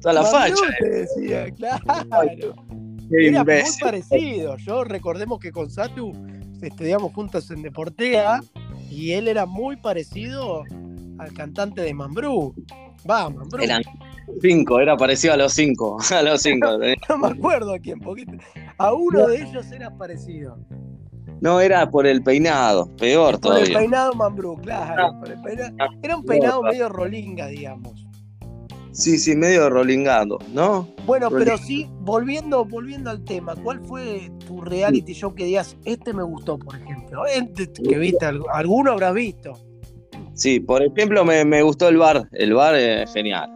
toda 0.00 0.14
la 0.14 0.24
facha. 0.24 0.54
Te 0.78 0.88
decía, 0.88 1.50
claro. 1.56 2.54
Era 3.10 3.44
muy 3.44 3.62
parecido. 3.80 4.56
Yo 4.58 4.84
recordemos 4.84 5.38
que 5.38 5.52
con 5.52 5.70
Satu 5.70 6.12
estudiamos 6.62 7.12
juntos 7.12 7.50
en 7.50 7.62
Deportea 7.62 8.40
y 8.90 9.12
él 9.12 9.28
era 9.28 9.44
muy 9.46 9.76
parecido 9.76 10.62
al 11.18 11.32
cantante 11.34 11.82
de 11.82 11.92
Mambrú. 11.92 12.54
Va, 13.08 13.28
Mambrú. 13.28 13.64
Cinco, 14.40 14.80
era 14.80 14.96
parecido 14.96 15.34
a 15.34 15.36
los 15.36 15.52
cinco. 15.52 15.98
A 16.12 16.22
los 16.22 16.42
cinco. 16.42 16.68
no 17.08 17.18
me 17.18 17.28
acuerdo 17.28 17.74
a 17.74 17.78
quién, 17.78 18.00
poquito. 18.00 18.32
A 18.78 18.92
uno 18.92 19.26
de 19.26 19.42
ellos 19.42 19.70
era 19.72 19.90
parecido. 19.96 20.58
No, 21.40 21.60
era 21.60 21.90
por 21.90 22.06
el 22.06 22.22
peinado, 22.22 22.88
peor 22.96 23.40
por 23.40 23.58
el 23.58 23.72
peinado 23.72 24.14
Mambrú, 24.14 24.56
claro. 24.62 25.20
era 26.02 26.16
un 26.16 26.24
peinado 26.24 26.62
medio 26.62 26.88
rolinga, 26.88 27.48
digamos. 27.48 28.06
Sí, 28.92 29.18
sí, 29.18 29.34
medio 29.34 29.70
rolingado, 29.70 30.38
¿no? 30.52 30.86
Bueno, 31.06 31.30
pero 31.30 31.56
sí, 31.56 31.88
volviendo, 32.00 32.64
volviendo 32.64 33.08
al 33.10 33.24
tema, 33.24 33.56
¿cuál 33.56 33.80
fue 33.80 34.30
tu 34.46 34.60
reality 34.60 35.14
show 35.14 35.34
que 35.34 35.46
digas, 35.46 35.76
este 35.84 36.12
me 36.12 36.22
gustó, 36.22 36.58
por 36.58 36.76
ejemplo? 36.76 37.24
Este 37.26 37.72
que 37.72 37.98
viste, 37.98 38.26
alguno 38.52 38.92
habrás 38.92 39.14
visto. 39.14 39.58
Sí, 40.34 40.60
por 40.60 40.82
ejemplo, 40.82 41.24
me, 41.24 41.44
me 41.44 41.62
gustó 41.62 41.88
el 41.88 41.96
bar. 41.96 42.28
El 42.32 42.52
bar 42.52 42.74
es 42.74 43.10
genial. 43.12 43.50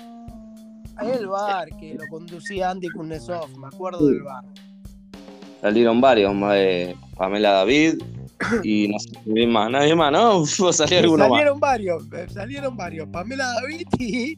El 1.03 1.27
bar, 1.27 1.69
que 1.79 1.95
lo 1.95 2.07
conducía 2.09 2.71
Andy 2.71 2.89
Kuznetsov, 2.89 3.57
me 3.59 3.67
acuerdo 3.67 4.07
del 4.07 4.23
bar. 4.23 4.45
Salieron 5.61 6.01
varios, 6.01 6.35
eh, 6.53 6.95
Pamela 7.17 7.51
David, 7.51 8.03
y 8.63 8.89
no 8.89 8.99
sé, 8.99 9.47
más, 9.47 9.71
nadie 9.71 9.95
más, 9.95 10.13
¿no? 10.13 10.47
Salió 10.73 11.17
salieron 11.17 11.61
varios, 11.61 12.05
eh, 12.13 12.27
salieron 12.33 12.77
varios. 12.77 13.09
Pamela 13.09 13.47
David 13.61 13.87
y. 13.99 14.37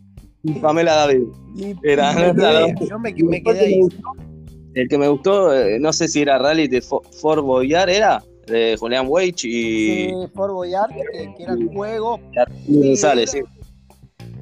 Pamela 0.61 0.95
David. 0.95 1.25
era, 1.83 2.13
me 2.13 2.35
quedé, 2.35 2.75
yo 2.89 2.99
me, 2.99 3.13
me 3.13 3.43
quedé 3.43 3.61
ahí. 3.61 3.81
El 4.75 4.89
que 4.89 4.99
me 4.99 5.09
gustó, 5.09 5.55
eh, 5.55 5.79
no 5.81 5.93
sé 5.93 6.09
si 6.09 6.23
era 6.23 6.39
Rally 6.39 6.69
de 6.69 6.81
Fort 6.81 7.43
Boyard, 7.43 7.91
¿era? 7.91 8.23
De 8.47 8.77
Julian 8.79 9.07
Wage 9.09 9.47
y. 9.47 10.09
Sí, 10.09 10.13
Fort 10.35 10.53
Boyard, 10.53 10.91
que, 10.91 11.35
que 11.37 11.43
era 11.43 11.53
el 11.53 11.69
juego. 11.69 12.21
Sí, 12.67 12.97
sale, 12.97 13.27
sí 13.27 13.43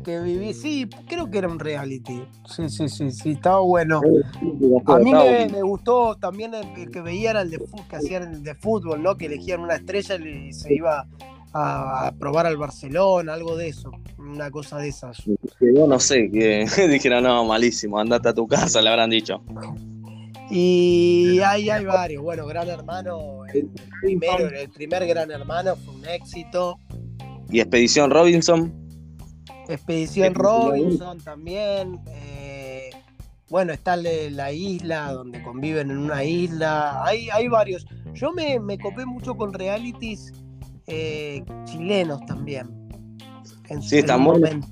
que 0.07 0.21
viví, 0.21 0.55
sí, 0.55 0.89
creo 1.09 1.29
que 1.29 1.39
era 1.39 1.49
un 1.49 1.59
reality. 1.59 2.23
Sí, 2.49 2.69
sí, 2.69 2.89
sí, 2.89 3.11
sí, 3.11 3.31
estaba 3.33 3.59
bueno. 3.59 4.01
A 4.87 4.99
mí 4.99 5.13
me, 5.13 5.63
gustó 5.63 6.15
también 6.15 6.55
el, 6.55 6.93
que 6.93 7.01
veía 7.01 7.31
era 7.31 7.41
el 7.41 7.51
de 7.51 7.59
que 7.91 7.97
hacían 7.97 8.35
el 8.35 8.45
de 8.45 8.55
fútbol, 8.55 9.03
¿no? 9.03 9.17
Que 9.17 9.27
elegían 9.27 9.63
una 9.63 9.75
estrella 9.75 10.15
y 10.15 10.53
se 10.53 10.75
iba 10.75 11.09
a, 11.53 12.13
probar 12.21 12.47
al 12.47 12.57
Barcelona, 12.57 13.35
algo 13.35 13.57
de 13.57 13.67
eso, 13.67 13.91
una 14.17 14.49
cosa 14.53 14.79
de 14.79 14.91
esas. 14.91 15.25
Yo 15.27 15.89
no 15.89 15.99
sé, 15.99 16.31
que 16.33 16.69
dijeron, 16.89 17.25
no, 17.25 17.45
malísimo, 17.45 17.99
andate 17.99 18.29
a 18.29 18.33
tu 18.33 18.47
casa, 18.47 18.81
le 18.81 18.91
habrán 18.91 19.11
dicho. 19.11 19.43
Y 20.49 21.41
ahí 21.45 21.69
hay 21.69 21.85
varios. 21.85 22.23
Bueno, 22.23 22.47
Gran 22.47 22.69
Hermano, 22.69 23.45
el 23.53 23.69
primero, 24.01 24.49
el 24.51 24.71
primer 24.71 25.05
Gran 25.05 25.33
Hermano 25.33 25.75
fue 25.75 25.95
un 25.97 26.07
éxito. 26.07 26.79
¿Y 27.51 27.59
Expedición 27.59 28.13
Robinson? 28.13 28.86
Expedición 29.69 30.35
Robinson 30.35 31.19
también. 31.19 32.01
Eh, 32.07 32.91
bueno, 33.49 33.73
está 33.73 33.97
la 33.97 34.53
isla, 34.53 35.13
donde 35.13 35.43
conviven 35.43 35.91
en 35.91 35.99
una 35.99 36.25
isla. 36.25 37.05
Hay, 37.05 37.29
hay 37.31 37.49
varios. 37.49 37.87
Yo 38.15 38.33
me, 38.33 38.59
me 38.59 38.79
copé 38.79 39.07
mucho 39.07 39.37
con 39.37 39.53
realities 39.53 40.33
eh, 40.87 41.45
chilenos 41.65 42.25
también. 42.27 42.69
sí, 43.81 43.99
están 43.99 44.25
buenos. 44.25 44.67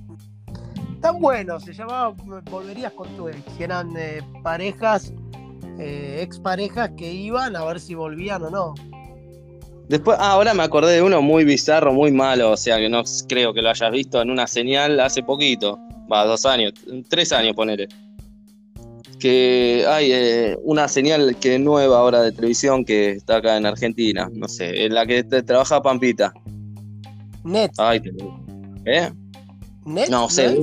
Están 0.95 1.21
buenos, 1.21 1.65
se 1.65 1.75
llamaba 1.75 2.15
Volverías 2.51 2.93
con 2.93 3.07
tu 3.17 3.29
ex. 3.29 3.39
eran 3.61 3.95
eh, 3.95 4.23
parejas, 4.43 5.13
exparejas 5.79 6.93
que 6.97 7.13
iban 7.13 7.57
a 7.57 7.65
ver 7.65 7.79
si 7.79 7.95
volvían 7.95 8.43
o 8.45 8.51
no. 8.51 8.75
Después, 9.89 10.17
ah, 10.19 10.33
ahora 10.33 10.55
me 10.55 10.63
acordé 10.63 10.95
de 10.95 11.03
uno 11.03 11.21
muy 11.21 11.45
bizarro, 11.45 11.93
muy 11.93 12.11
malo, 12.11 12.53
o 12.53 12.57
sea 12.57 12.79
que 12.79 12.89
no 12.89 13.03
creo 13.29 13.53
que 13.53 13.61
lo 13.61 13.69
hayas 13.69 13.91
visto 13.93 14.21
en 14.21 14.31
una 14.31 14.47
señal 14.47 14.99
hace 15.01 15.23
poquito, 15.23 15.79
va, 16.11 16.25
dos 16.25 16.47
años, 16.47 16.73
tres 17.09 17.33
años 17.33 17.55
ponele. 17.55 17.89
Que 19.19 19.85
hay 19.87 20.11
eh, 20.11 20.59
una 20.63 20.89
señal 20.89 21.37
que 21.37 21.59
nueva 21.59 21.99
ahora 21.99 22.23
de 22.23 22.33
televisión 22.33 22.85
que 22.85 23.13
está 23.13 23.37
acá 23.37 23.57
en 23.57 23.67
Argentina, 23.67 24.29
no 24.33 24.49
sé, 24.49 24.87
en 24.87 24.95
la 24.95 25.07
que 25.07 25.23
trabaja 25.23 25.83
Pampita. 25.83 26.33
Net. 27.45 27.73
Ay, 27.77 28.01
¿Eh? 28.87 29.11
Net. 29.85 30.09
No 30.09 30.31
sé. 30.31 30.59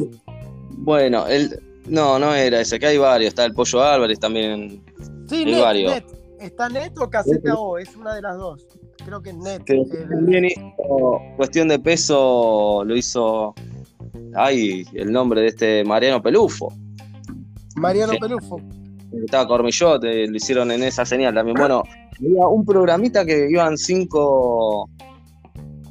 Bueno, 0.77 1.27
el, 1.27 1.59
no, 1.87 2.17
no 2.17 2.33
era 2.33 2.61
ese, 2.61 2.79
que 2.79 2.87
hay 2.87 2.97
varios, 2.97 3.29
está 3.29 3.45
el 3.45 3.53
Pollo 3.53 3.83
Álvarez 3.83 4.19
también. 4.19 4.83
Sí, 5.29 5.43
hay 5.45 5.61
varios. 5.61 5.93
Net. 5.93 6.05
Está 6.39 6.69
Net 6.69 6.97
o 6.97 7.07
Caseta 7.07 7.53
O, 7.53 7.77
es 7.77 7.95
una 7.95 8.15
de 8.15 8.21
las 8.23 8.35
dos 8.35 8.65
creo 9.05 9.21
que 9.21 9.29
es 9.31 9.37
net. 9.37 9.63
también 10.09 10.45
hizo 10.45 11.21
cuestión 11.37 11.67
de 11.67 11.79
peso, 11.79 12.83
lo 12.85 12.95
hizo. 12.95 13.53
Ay, 14.35 14.85
el 14.93 15.11
nombre 15.11 15.41
de 15.41 15.47
este 15.47 15.83
Mariano 15.83 16.21
Pelufo. 16.21 16.73
Mariano 17.75 18.13
Pelufo. 18.19 18.61
Estaba 19.25 19.47
Cormillot, 19.47 20.03
eh, 20.05 20.27
lo 20.27 20.37
hicieron 20.37 20.71
en 20.71 20.83
esa 20.83 21.05
señal 21.05 21.33
también. 21.33 21.57
Bueno, 21.57 21.83
había 22.17 22.47
un 22.47 22.65
programita 22.65 23.25
que 23.25 23.49
iban 23.49 23.77
cinco 23.77 24.89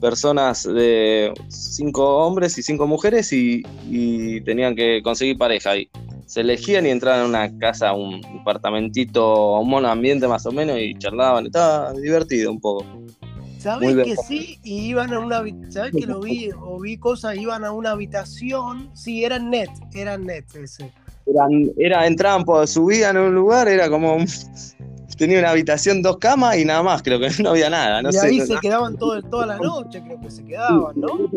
personas 0.00 0.64
de 0.64 1.32
cinco 1.48 2.24
hombres 2.24 2.56
y 2.56 2.62
cinco 2.62 2.86
mujeres 2.86 3.32
y, 3.32 3.62
y, 3.88 4.40
tenían 4.40 4.74
que 4.74 5.02
conseguir 5.02 5.36
pareja 5.36 5.72
ahí. 5.72 5.88
Se 6.24 6.40
elegían 6.40 6.86
y 6.86 6.90
entraban 6.90 7.22
a 7.22 7.26
una 7.26 7.58
casa, 7.58 7.92
un 7.92 8.24
apartamentito, 8.40 9.58
un 9.58 9.68
mono 9.68 9.88
ambiente 9.88 10.26
más 10.26 10.46
o 10.46 10.52
menos 10.52 10.78
y 10.78 10.94
charlaban. 10.94 11.46
Estaba 11.46 11.92
divertido 11.92 12.50
un 12.50 12.60
poco. 12.60 12.84
¿Sabes 13.60 13.94
que 14.04 14.16
sí? 14.16 14.58
Y 14.64 14.86
iban 14.86 15.12
a 15.12 15.20
una 15.20 15.44
¿Sabes 15.68 15.92
que 15.92 16.06
lo 16.06 16.20
vi? 16.20 16.50
O 16.58 16.80
vi 16.80 16.96
cosas, 16.96 17.36
iban 17.36 17.64
a 17.64 17.72
una 17.72 17.90
habitación. 17.90 18.90
Sí, 18.94 19.24
eran 19.24 19.50
net, 19.50 19.68
eran 19.94 20.24
net 20.24 20.44
ese. 20.54 20.90
Eran, 21.26 21.70
era, 21.76 22.06
entraban 22.06 22.44
subían 22.66 23.16
en 23.16 23.22
un 23.22 23.34
lugar, 23.34 23.68
era 23.68 23.90
como 23.90 24.16
tenía 25.20 25.38
una 25.38 25.50
habitación, 25.50 26.00
dos 26.00 26.16
camas 26.16 26.56
y 26.56 26.64
nada 26.64 26.82
más, 26.82 27.02
creo 27.02 27.20
que 27.20 27.28
no 27.42 27.50
había 27.50 27.68
nada. 27.68 28.00
No 28.00 28.10
y 28.10 28.16
ahí 28.16 28.40
se 28.40 28.56
quedaban 28.60 28.96
todo, 28.96 29.20
toda 29.22 29.44
la 29.44 29.58
noche, 29.58 30.02
creo 30.02 30.18
que 30.18 30.30
se 30.30 30.42
quedaban, 30.42 30.94
¿no? 30.96 31.28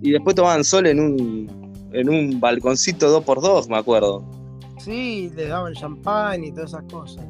Y 0.00 0.12
después 0.12 0.36
tomaban 0.36 0.62
sol 0.62 0.86
en 0.86 1.00
un, 1.00 1.88
en 1.92 2.08
un 2.08 2.38
balconcito 2.38 3.10
dos 3.10 3.24
por 3.24 3.40
dos, 3.40 3.68
me 3.68 3.76
acuerdo. 3.76 4.24
Sí, 4.84 5.30
le 5.36 5.46
daban 5.46 5.74
champán 5.74 6.42
y 6.42 6.50
todas 6.50 6.70
esas 6.70 6.84
cosas. 6.90 7.24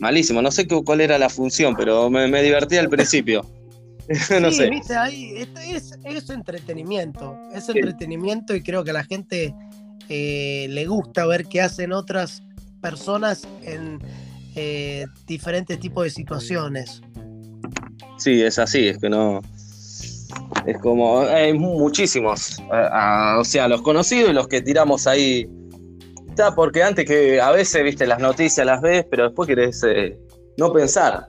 Malísimo, 0.00 0.42
no 0.42 0.50
sé 0.50 0.66
cuál 0.66 1.00
era 1.00 1.18
la 1.18 1.28
función, 1.28 1.74
pero 1.76 2.10
me, 2.10 2.42
divertía 2.42 2.80
al 2.80 2.88
principio. 2.88 3.44
no 4.40 4.50
sé. 4.50 4.68
viste, 4.70 4.96
ahí 4.96 5.34
es, 5.36 5.96
es, 6.04 6.30
entretenimiento, 6.30 7.38
es 7.54 7.68
entretenimiento 7.68 8.56
y 8.56 8.62
creo 8.62 8.82
que 8.82 8.90
a 8.90 8.94
la 8.94 9.04
gente 9.04 9.54
eh, 10.08 10.66
le 10.68 10.86
gusta 10.86 11.24
ver 11.26 11.46
qué 11.46 11.60
hacen 11.60 11.92
otras 11.92 12.42
personas 12.80 13.46
en 13.62 14.00
eh, 14.56 15.06
diferentes 15.28 15.78
tipos 15.78 16.02
de 16.02 16.10
situaciones. 16.10 17.00
Sí, 18.18 18.42
es 18.42 18.58
así, 18.58 18.88
es 18.88 18.98
que 18.98 19.08
no. 19.08 19.40
Es 20.66 20.78
como, 20.78 21.20
hay 21.20 21.52
muchísimos, 21.52 22.60
o 23.38 23.44
sea, 23.44 23.68
los 23.68 23.82
conocidos 23.82 24.30
y 24.30 24.32
los 24.32 24.48
que 24.48 24.60
tiramos 24.60 25.06
ahí 25.06 25.48
porque 26.54 26.82
antes 26.82 27.04
que 27.04 27.40
a 27.40 27.50
veces, 27.50 27.82
viste, 27.82 28.06
las 28.06 28.20
noticias 28.20 28.66
las 28.66 28.80
ves, 28.80 29.06
pero 29.10 29.24
después 29.24 29.46
querés 29.46 29.82
eh, 29.84 30.18
no 30.56 30.72
pensar. 30.72 31.28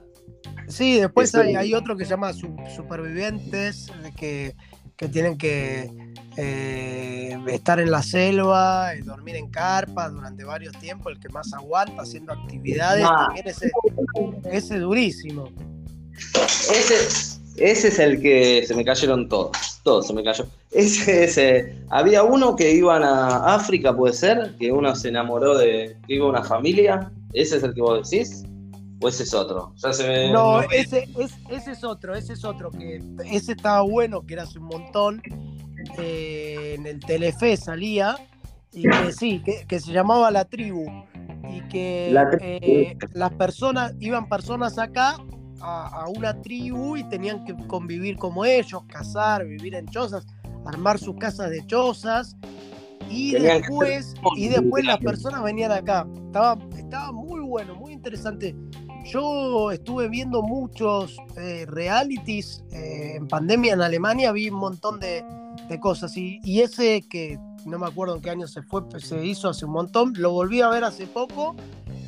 Sí, 0.68 1.00
después 1.00 1.34
hay, 1.34 1.54
hay, 1.54 1.74
otro 1.74 1.96
que 1.96 2.04
se 2.04 2.10
llama 2.10 2.32
Supervivientes, 2.32 3.88
que, 4.16 4.54
que 4.96 5.08
tienen 5.08 5.36
que 5.36 5.90
eh, 6.36 7.36
estar 7.48 7.78
en 7.80 7.90
la 7.90 8.02
selva, 8.02 8.94
y 8.96 9.02
dormir 9.02 9.36
en 9.36 9.50
carpa 9.50 10.08
durante 10.08 10.44
varios 10.44 10.76
tiempos, 10.78 11.12
el 11.12 11.20
que 11.20 11.28
más 11.28 11.52
aguanta 11.52 12.02
haciendo 12.02 12.32
actividades, 12.32 13.04
también 13.04 13.48
ese, 13.48 13.70
ese 14.50 14.78
durísimo. 14.78 15.48
Ese, 16.44 17.41
ese 17.56 17.88
es 17.88 17.98
el 17.98 18.20
que 18.20 18.64
se 18.66 18.74
me 18.74 18.84
cayeron 18.84 19.28
todos. 19.28 19.80
Todos 19.82 20.06
se 20.06 20.14
me 20.14 20.24
cayó. 20.24 20.46
Ese, 20.70 21.24
ese. 21.24 21.76
Había 21.90 22.22
uno 22.22 22.56
que 22.56 22.72
iban 22.72 23.02
a 23.02 23.54
África, 23.54 23.94
puede 23.94 24.14
ser, 24.14 24.56
que 24.58 24.72
uno 24.72 24.94
se 24.94 25.08
enamoró 25.08 25.58
de 25.58 25.96
que 26.06 26.14
iba 26.14 26.28
una 26.28 26.42
familia. 26.42 27.12
¿Ese 27.32 27.56
es 27.58 27.62
el 27.62 27.74
que 27.74 27.80
vos 27.80 28.10
decís? 28.10 28.44
¿O 29.00 29.08
ese 29.08 29.24
es 29.24 29.34
otro? 29.34 29.74
No, 30.32 30.62
ese, 30.62 31.08
es, 31.18 31.34
ese 31.50 31.72
es 31.72 31.84
otro, 31.84 32.14
ese 32.14 32.34
es 32.34 32.44
otro. 32.44 32.70
que 32.70 33.02
Ese 33.30 33.52
estaba 33.52 33.82
bueno, 33.82 34.24
que 34.24 34.34
era 34.34 34.44
hace 34.44 34.58
un 34.58 34.66
montón. 34.66 35.22
Eh, 35.98 36.76
en 36.78 36.86
el 36.86 37.00
Telefe 37.00 37.56
salía. 37.56 38.16
Y 38.72 38.88
que 38.88 39.12
sí, 39.12 39.42
que, 39.68 39.80
se 39.80 39.92
llamaba 39.92 40.30
La 40.30 40.46
Tribu. 40.46 40.86
Y 41.50 41.60
que 41.68 42.14
eh, 42.40 42.96
las 43.12 43.32
personas, 43.32 43.92
iban 44.00 44.28
personas 44.28 44.78
acá 44.78 45.16
a, 45.62 46.06
una 46.08 46.40
tribu 46.42 46.96
y 46.96 47.04
tenían 47.04 47.44
que 47.44 47.54
convivir 47.66 48.16
como 48.16 48.44
ellos, 48.44 48.82
cazar, 48.86 49.46
vivir 49.46 49.74
en 49.74 49.86
chozas, 49.86 50.26
armar 50.66 50.98
sus 50.98 51.16
casas 51.16 51.50
de 51.50 51.64
chozas. 51.66 52.36
Y 53.08 53.32
después, 53.32 54.14
y 54.36 54.48
después 54.48 54.84
las 54.84 54.98
personas 54.98 55.42
venían 55.42 55.70
acá. 55.70 56.06
Estaba, 56.26 56.58
estaba 56.76 57.12
muy 57.12 57.40
bueno, 57.40 57.74
muy 57.74 57.92
interesante. 57.92 58.56
Yo 59.04 59.70
estuve 59.70 60.08
viendo 60.08 60.42
muchos 60.42 61.16
eh, 61.36 61.66
realities 61.66 62.64
eh, 62.72 63.16
en 63.16 63.28
pandemia 63.28 63.74
en 63.74 63.82
Alemania, 63.82 64.32
vi 64.32 64.48
un 64.48 64.58
montón 64.58 65.00
de, 65.00 65.24
cosas. 65.80 66.16
Y, 66.16 66.38
y, 66.44 66.60
ese 66.60 67.02
que 67.08 67.38
no 67.64 67.78
me 67.78 67.86
acuerdo 67.86 68.16
en 68.16 68.22
qué 68.22 68.30
año 68.30 68.46
se 68.46 68.62
fue, 68.62 68.82
se 68.98 69.24
hizo 69.24 69.48
hace 69.48 69.64
un 69.64 69.72
montón, 69.72 70.12
lo 70.16 70.30
volví 70.30 70.60
a 70.60 70.68
ver 70.68 70.84
hace 70.84 71.06
poco 71.06 71.56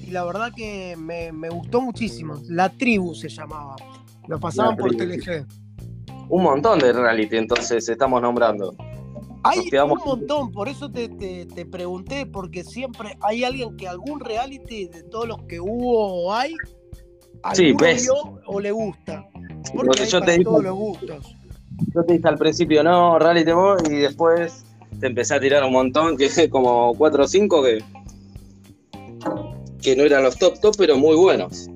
y 0.06 0.10
la 0.10 0.24
verdad 0.24 0.52
que 0.54 0.96
me, 0.96 1.30
gustó 1.48 1.80
muchísimo. 1.80 2.40
La 2.48 2.68
tribu 2.68 3.14
se 3.14 3.28
llamaba. 3.28 3.76
Lo 4.28 4.38
pasaban 4.38 4.76
por 4.76 4.94
TLG. 4.94 5.46
Un 6.28 6.42
montón 6.42 6.78
de 6.78 6.92
reality 6.92 7.36
entonces 7.36 7.88
estamos 7.88 8.20
nombrando. 8.20 8.74
Hay 9.42 9.58
un 9.76 9.98
montón, 9.98 10.52
por 10.52 10.68
eso 10.68 10.90
te, 10.90 11.66
pregunté, 11.70 12.24
porque 12.24 12.64
siempre 12.64 13.18
hay 13.20 13.44
alguien 13.44 13.76
que 13.76 13.86
algún 13.86 14.20
reality 14.20 14.88
de 14.88 15.02
todos 15.02 15.28
los 15.28 15.42
que 15.42 15.60
hubo 15.60 16.24
o 16.24 16.32
hay, 16.32 16.54
sí, 17.52 17.74
vio 17.74 18.40
o 18.46 18.60
le 18.60 18.70
gusta. 18.70 19.26
Porque 19.74 20.06
yo 20.06 20.20
te 20.22 20.42
todos 20.42 20.62
los 20.62 20.74
gustos. 20.74 21.36
Yo 21.94 22.04
te 22.04 22.14
dije 22.14 22.28
al 22.28 22.38
principio, 22.38 22.82
no, 22.82 23.18
reality 23.18 23.50
y 23.90 23.96
después 23.96 24.64
te 24.98 25.08
empecé 25.08 25.34
a 25.34 25.40
tirar 25.40 25.62
un 25.64 25.72
montón, 25.72 26.16
que 26.16 26.28
como 26.50 26.94
4 26.94 27.24
o 27.24 27.28
5 27.28 27.62
que 27.62 27.78
que 29.84 29.94
no 29.94 30.02
eran 30.02 30.22
los 30.22 30.36
top 30.38 30.58
top, 30.60 30.74
pero 30.78 30.96
muy 30.96 31.14
buenos. 31.14 31.68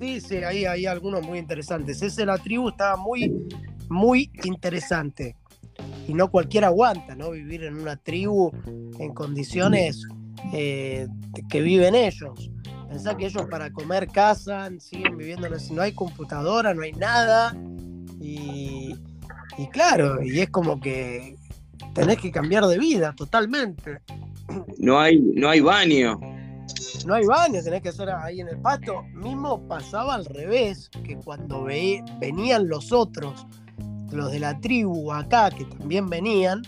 Sí, 0.00 0.20
sí, 0.20 0.36
ahí 0.36 0.66
hay 0.66 0.84
algunos 0.84 1.26
muy 1.26 1.38
interesantes. 1.38 2.02
Ese 2.02 2.26
la 2.26 2.36
tribu 2.36 2.68
estaba 2.68 2.96
muy, 2.96 3.32
muy 3.88 4.30
interesante. 4.44 5.34
Y 6.06 6.12
no 6.14 6.30
cualquiera 6.30 6.68
aguanta, 6.68 7.16
¿no? 7.16 7.30
Vivir 7.30 7.64
en 7.64 7.76
una 7.76 7.96
tribu 7.96 8.52
en 8.98 9.14
condiciones 9.14 10.02
eh, 10.52 11.08
que 11.48 11.60
viven 11.62 11.94
ellos. 11.94 12.50
Pensá 12.88 13.16
que 13.16 13.26
ellos 13.26 13.46
para 13.50 13.70
comer 13.72 14.06
cazan, 14.08 14.78
siguen 14.78 15.16
viviendo, 15.16 15.48
no 15.72 15.82
hay 15.82 15.92
computadora, 15.92 16.74
no 16.74 16.82
hay 16.82 16.92
nada. 16.92 17.56
Y, 18.20 18.94
y 19.56 19.66
claro, 19.72 20.22
y 20.22 20.40
es 20.40 20.50
como 20.50 20.78
que 20.78 21.36
tenés 21.94 22.18
que 22.18 22.30
cambiar 22.30 22.66
de 22.66 22.78
vida 22.78 23.14
totalmente. 23.16 24.00
No 24.78 25.00
hay, 25.00 25.18
no 25.18 25.48
hay 25.48 25.60
baño. 25.60 26.20
No 27.06 27.14
hay 27.14 27.24
baño, 27.24 27.62
tenés 27.62 27.82
que 27.82 27.90
hacer 27.90 28.10
ahí 28.10 28.40
en 28.40 28.48
el 28.48 28.58
pasto. 28.58 29.04
Mismo 29.14 29.60
pasaba 29.68 30.16
al 30.16 30.24
revés, 30.24 30.90
que 31.04 31.16
cuando 31.16 31.62
venían 31.62 32.68
los 32.68 32.90
otros, 32.90 33.46
los 34.10 34.32
de 34.32 34.40
la 34.40 34.58
tribu 34.58 35.12
acá, 35.12 35.50
que 35.50 35.64
también 35.66 36.08
venían, 36.08 36.62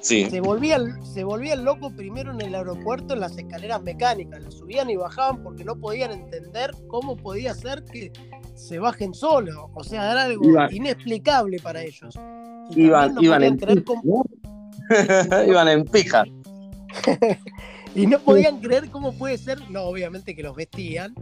se, 0.00 0.40
volvían, 0.40 1.04
se 1.04 1.24
volvían 1.24 1.64
locos 1.64 1.92
primero 1.94 2.30
en 2.30 2.40
el 2.40 2.54
aeropuerto 2.54 3.14
en 3.14 3.20
las 3.20 3.36
escaleras 3.36 3.82
mecánicas. 3.82 4.44
Las 4.44 4.54
subían 4.54 4.88
y 4.90 4.96
bajaban 4.96 5.42
porque 5.42 5.64
no 5.64 5.74
podían 5.74 6.12
entender 6.12 6.70
cómo 6.86 7.16
podía 7.16 7.52
ser 7.52 7.82
que 7.84 8.12
se 8.54 8.78
bajen 8.78 9.12
solos. 9.12 9.56
O 9.74 9.82
sea, 9.82 10.12
era 10.12 10.22
algo 10.22 10.44
inexplicable 10.70 11.58
para 11.58 11.82
ellos. 11.82 12.14
iban, 12.76 13.16
iban, 13.20 13.42
en 13.42 13.60
iban 15.48 15.68
en 15.68 15.84
pija. 15.84 16.24
y 17.94 18.06
no 18.06 18.18
podían 18.18 18.60
creer 18.60 18.90
cómo 18.90 19.12
puede 19.12 19.38
ser, 19.38 19.70
no, 19.70 19.82
obviamente 19.82 20.34
que 20.34 20.42
los 20.42 20.56
vestían, 20.56 21.14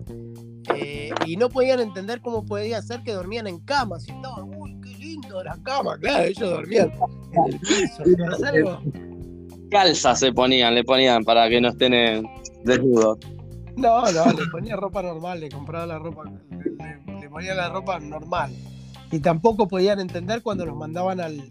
eh, 0.74 1.10
y 1.26 1.36
no 1.36 1.48
podían 1.48 1.80
entender 1.80 2.20
cómo 2.20 2.44
podía 2.44 2.80
ser 2.82 3.02
que 3.02 3.12
dormían 3.12 3.46
en 3.46 3.60
camas 3.60 4.06
y 4.08 4.12
estaban, 4.12 4.54
uy, 4.56 4.76
qué 4.82 4.90
lindo 4.98 5.42
la 5.42 5.56
cama, 5.62 5.98
claro, 5.98 6.24
ellos 6.24 6.50
dormían 6.50 6.92
en 7.32 7.52
el 7.52 7.60
piso, 7.60 8.80
Calzas 9.70 10.18
se 10.18 10.32
ponían, 10.32 10.74
le 10.74 10.82
ponían 10.82 11.24
para 11.24 11.48
que 11.48 11.60
no 11.60 11.68
estén 11.68 12.24
desnudos. 12.64 13.18
No, 13.76 14.02
no, 14.10 14.32
le 14.32 14.46
ponía 14.50 14.74
ropa 14.74 15.00
normal, 15.00 15.38
le 15.38 15.48
compraba 15.48 15.86
la 15.86 15.98
ropa, 15.98 16.24
le, 16.24 17.20
le 17.20 17.28
ponía 17.28 17.54
la 17.54 17.68
ropa 17.68 18.00
normal. 18.00 18.52
Y 19.12 19.20
tampoco 19.20 19.68
podían 19.68 20.00
entender 20.00 20.42
cuando 20.42 20.66
los 20.66 20.76
mandaban 20.76 21.20
al, 21.20 21.44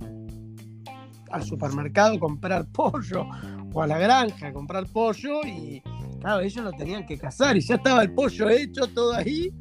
al 1.31 1.43
supermercado 1.43 2.15
a 2.15 2.19
comprar 2.19 2.67
pollo 2.73 3.25
o 3.73 3.81
a 3.81 3.87
la 3.87 3.97
granja 3.97 4.47
a 4.47 4.53
comprar 4.53 4.85
pollo 4.87 5.41
y 5.45 5.81
claro, 6.19 6.41
ellos 6.41 6.63
lo 6.63 6.71
tenían 6.71 7.05
que 7.05 7.17
cazar 7.17 7.57
y 7.57 7.61
ya 7.61 7.75
estaba 7.75 8.01
el 8.01 8.13
pollo 8.13 8.49
hecho 8.49 8.87
todo 8.87 9.13
ahí 9.13 9.51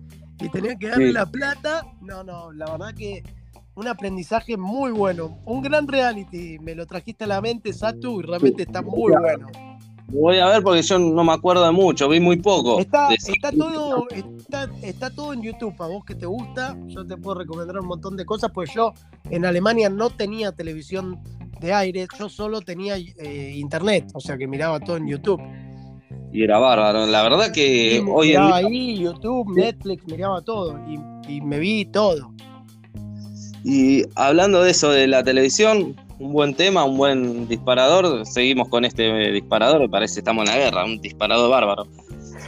y 0.41 0.49
tenían 0.49 0.79
que 0.79 0.89
darle 0.89 1.13
la 1.13 1.27
plata. 1.27 1.87
No, 2.01 2.23
no, 2.23 2.53
la 2.53 2.71
verdad 2.71 2.95
que 2.95 3.23
un 3.75 3.87
aprendizaje 3.87 4.57
muy 4.57 4.91
bueno, 4.91 5.39
un 5.45 5.63
gran 5.63 5.87
reality, 5.87 6.59
me 6.59 6.75
lo 6.75 6.87
trajiste 6.87 7.25
a 7.25 7.27
la 7.29 7.41
mente, 7.41 7.73
Satu, 7.73 8.21
y 8.21 8.25
realmente 8.25 8.65
está 8.65 8.83
muy 8.83 9.13
bueno. 9.13 9.47
Voy 10.11 10.39
a 10.39 10.47
ver 10.47 10.63
porque 10.63 10.83
yo 10.83 10.99
no 10.99 11.23
me 11.23 11.33
acuerdo 11.33 11.65
de 11.67 11.71
mucho, 11.71 12.09
vi 12.09 12.19
muy 12.19 12.39
poco. 12.39 12.81
Está, 12.81 13.13
está 13.13 13.53
todo, 13.53 14.09
está, 14.11 14.69
está, 14.83 15.11
todo 15.11 15.35
en 15.35 15.43
YouTube, 15.43 15.75
a 15.81 15.87
vos 15.87 16.05
que 16.05 16.15
te 16.15 16.25
gusta, 16.25 16.77
yo 16.87 17.07
te 17.07 17.17
puedo 17.19 17.39
recomendar 17.39 17.79
un 17.79 17.87
montón 17.87 18.17
de 18.17 18.25
cosas, 18.25 18.51
pues 18.53 18.73
yo 18.73 18.95
en 19.31 19.45
Alemania 19.45 19.91
no 19.91 20.09
tenía 20.11 20.51
televisión 20.51 21.21
de 21.61 21.73
aire, 21.73 22.07
yo 22.19 22.29
solo 22.29 22.61
tenía 22.61 22.97
eh, 22.97 23.53
internet, 23.57 24.07
o 24.15 24.21
sea 24.21 24.37
que 24.37 24.47
miraba 24.47 24.81
todo 24.81 24.97
en 24.97 25.09
YouTube. 25.09 25.41
Y 26.33 26.43
era 26.43 26.59
bárbaro, 26.59 27.07
la 27.07 27.23
verdad 27.23 27.53
que 27.53 28.05
hoy 28.07 28.33
en 28.33 28.43
ahí 28.43 28.99
YouTube, 28.99 29.55
Netflix, 29.55 30.07
miraba 30.07 30.43
todo 30.43 30.79
y, 31.27 31.41
me 31.41 31.59
vi 31.59 31.87
todo. 31.87 32.33
Y 33.65 34.05
hablando 34.15 34.63
de 34.63 34.71
eso 34.71 34.91
de 34.91 35.07
la 35.07 35.23
televisión, 35.23 35.97
un 36.19 36.33
buen 36.33 36.55
tema, 36.55 36.85
un 36.85 36.97
buen 36.97 37.49
disparador, 37.49 38.27
seguimos 38.27 38.69
con 38.69 38.85
este 38.85 39.33
disparador, 39.33 39.81
me 39.81 39.89
parece 39.89 40.15
que 40.15 40.21
estamos 40.21 40.49
en 40.49 40.55
la 40.55 40.65
guerra, 40.65 40.85
un 40.85 41.01
disparador 41.01 41.51
bárbaro. 41.51 41.87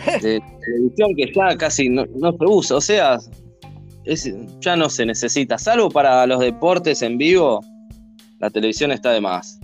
De 0.22 0.40
televisión 0.40 1.14
que 1.16 1.32
ya 1.34 1.56
casi 1.56 1.88
no, 1.88 2.04
se 2.04 2.46
usa, 2.46 2.76
o 2.76 2.80
sea, 2.80 3.18
ya 4.60 4.76
no 4.76 4.88
se 4.88 5.04
necesita, 5.06 5.58
salvo 5.58 5.90
para 5.90 6.26
los 6.26 6.40
deportes 6.40 7.02
en 7.02 7.18
vivo, 7.18 7.60
la 8.40 8.50
televisión 8.50 8.90
está 8.90 9.12
de 9.12 9.20
más. 9.20 9.60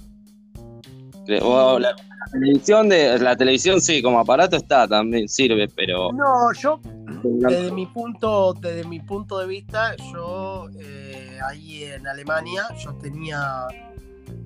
la, 1.26 1.96
televisión 2.30 2.88
de 2.88 3.18
la 3.18 3.36
televisión 3.36 3.80
sí, 3.80 4.02
como 4.02 4.20
aparato 4.20 4.56
está, 4.56 4.86
también 4.86 5.28
sirve, 5.28 5.66
pero. 5.74 6.12
No, 6.12 6.52
yo 6.52 6.80
desde 7.22 7.72
mi 7.72 7.86
punto, 7.86 8.54
desde 8.54 8.84
mi 8.84 9.00
punto 9.00 9.38
de 9.38 9.46
vista, 9.46 9.96
yo 10.12 10.68
eh, 10.78 11.38
ahí 11.48 11.84
en 11.84 12.06
Alemania, 12.06 12.64
yo 12.78 12.94
tenía, 12.94 13.66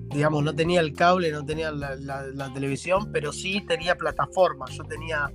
digamos, 0.09 0.43
no 0.43 0.55
tenía 0.55 0.79
el 0.79 0.93
cable, 0.93 1.31
no 1.31 1.45
tenía 1.45 1.71
la, 1.71 2.51
televisión, 2.53 3.11
pero 3.11 3.33
sí 3.33 3.61
tenía 3.67 3.95
plataformas. 3.95 4.71
Yo 4.71 4.83
tenía, 4.85 5.29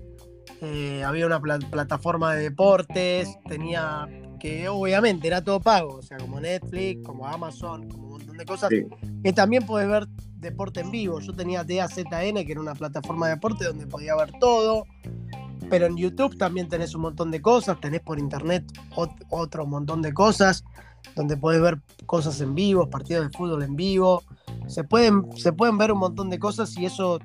eh, 0.63 1.05
había 1.05 1.27
una 1.27 1.41
plataforma 1.41 2.35
de 2.35 2.45
deportes, 2.45 3.37
tenía 3.47 4.09
que 4.39 4.69
obviamente 4.69 5.27
era 5.27 5.43
todo 5.43 5.61
pago, 5.61 5.97
o 5.97 6.03
sea, 6.03 6.19
como 6.19 6.41
Netflix, 6.41 7.05
como 7.05 7.27
Amazon, 7.27 7.89
como 7.89 8.07
de 8.37 8.45
cosas 8.45 8.71
que 8.71 9.33
también 9.33 9.65
puedes 9.65 9.89
ver 9.89 10.07
deporte 10.37 10.81
en 10.81 10.91
vivo. 10.91 11.21
Yo 11.21 11.33
tenía 11.33 11.65
DAZN, 11.65 12.45
que 12.45 12.53
era 12.53 12.61
una 12.61 12.75
plataforma 12.75 13.27
de 13.27 13.35
deporte 13.35 13.65
donde 13.65 13.87
podía 13.87 14.15
ver 14.17 14.33
todo. 14.39 14.85
Pero 15.69 15.87
en 15.87 15.97
YouTube 15.97 16.39
también 16.39 16.69
tenés 16.69 16.95
un 16.95 17.03
montón 17.03 17.31
de 17.31 17.43
cosas, 17.43 17.81
tenés 17.81 18.01
por 18.01 18.19
internet 18.19 18.65
otro 19.31 19.67
montón 19.67 20.01
de 20.01 20.15
cosas, 20.15 20.65
donde 21.17 21.37
podés 21.37 21.61
ver 21.61 21.81
cosas 22.07 22.41
en 22.41 22.55
vivo, 22.55 22.89
partidos 22.89 23.27
de 23.27 23.37
fútbol 23.37 23.63
en 23.65 23.75
vivo. 23.75 24.23
Se 24.69 24.85
pueden, 24.85 25.25
se 25.37 25.53
pueden 25.53 25.77
ver 25.77 25.91
un 25.91 25.99
montón 25.99 26.31
de 26.31 26.39
cosas 26.39 26.77
y 26.77 26.87
eso 26.87 27.19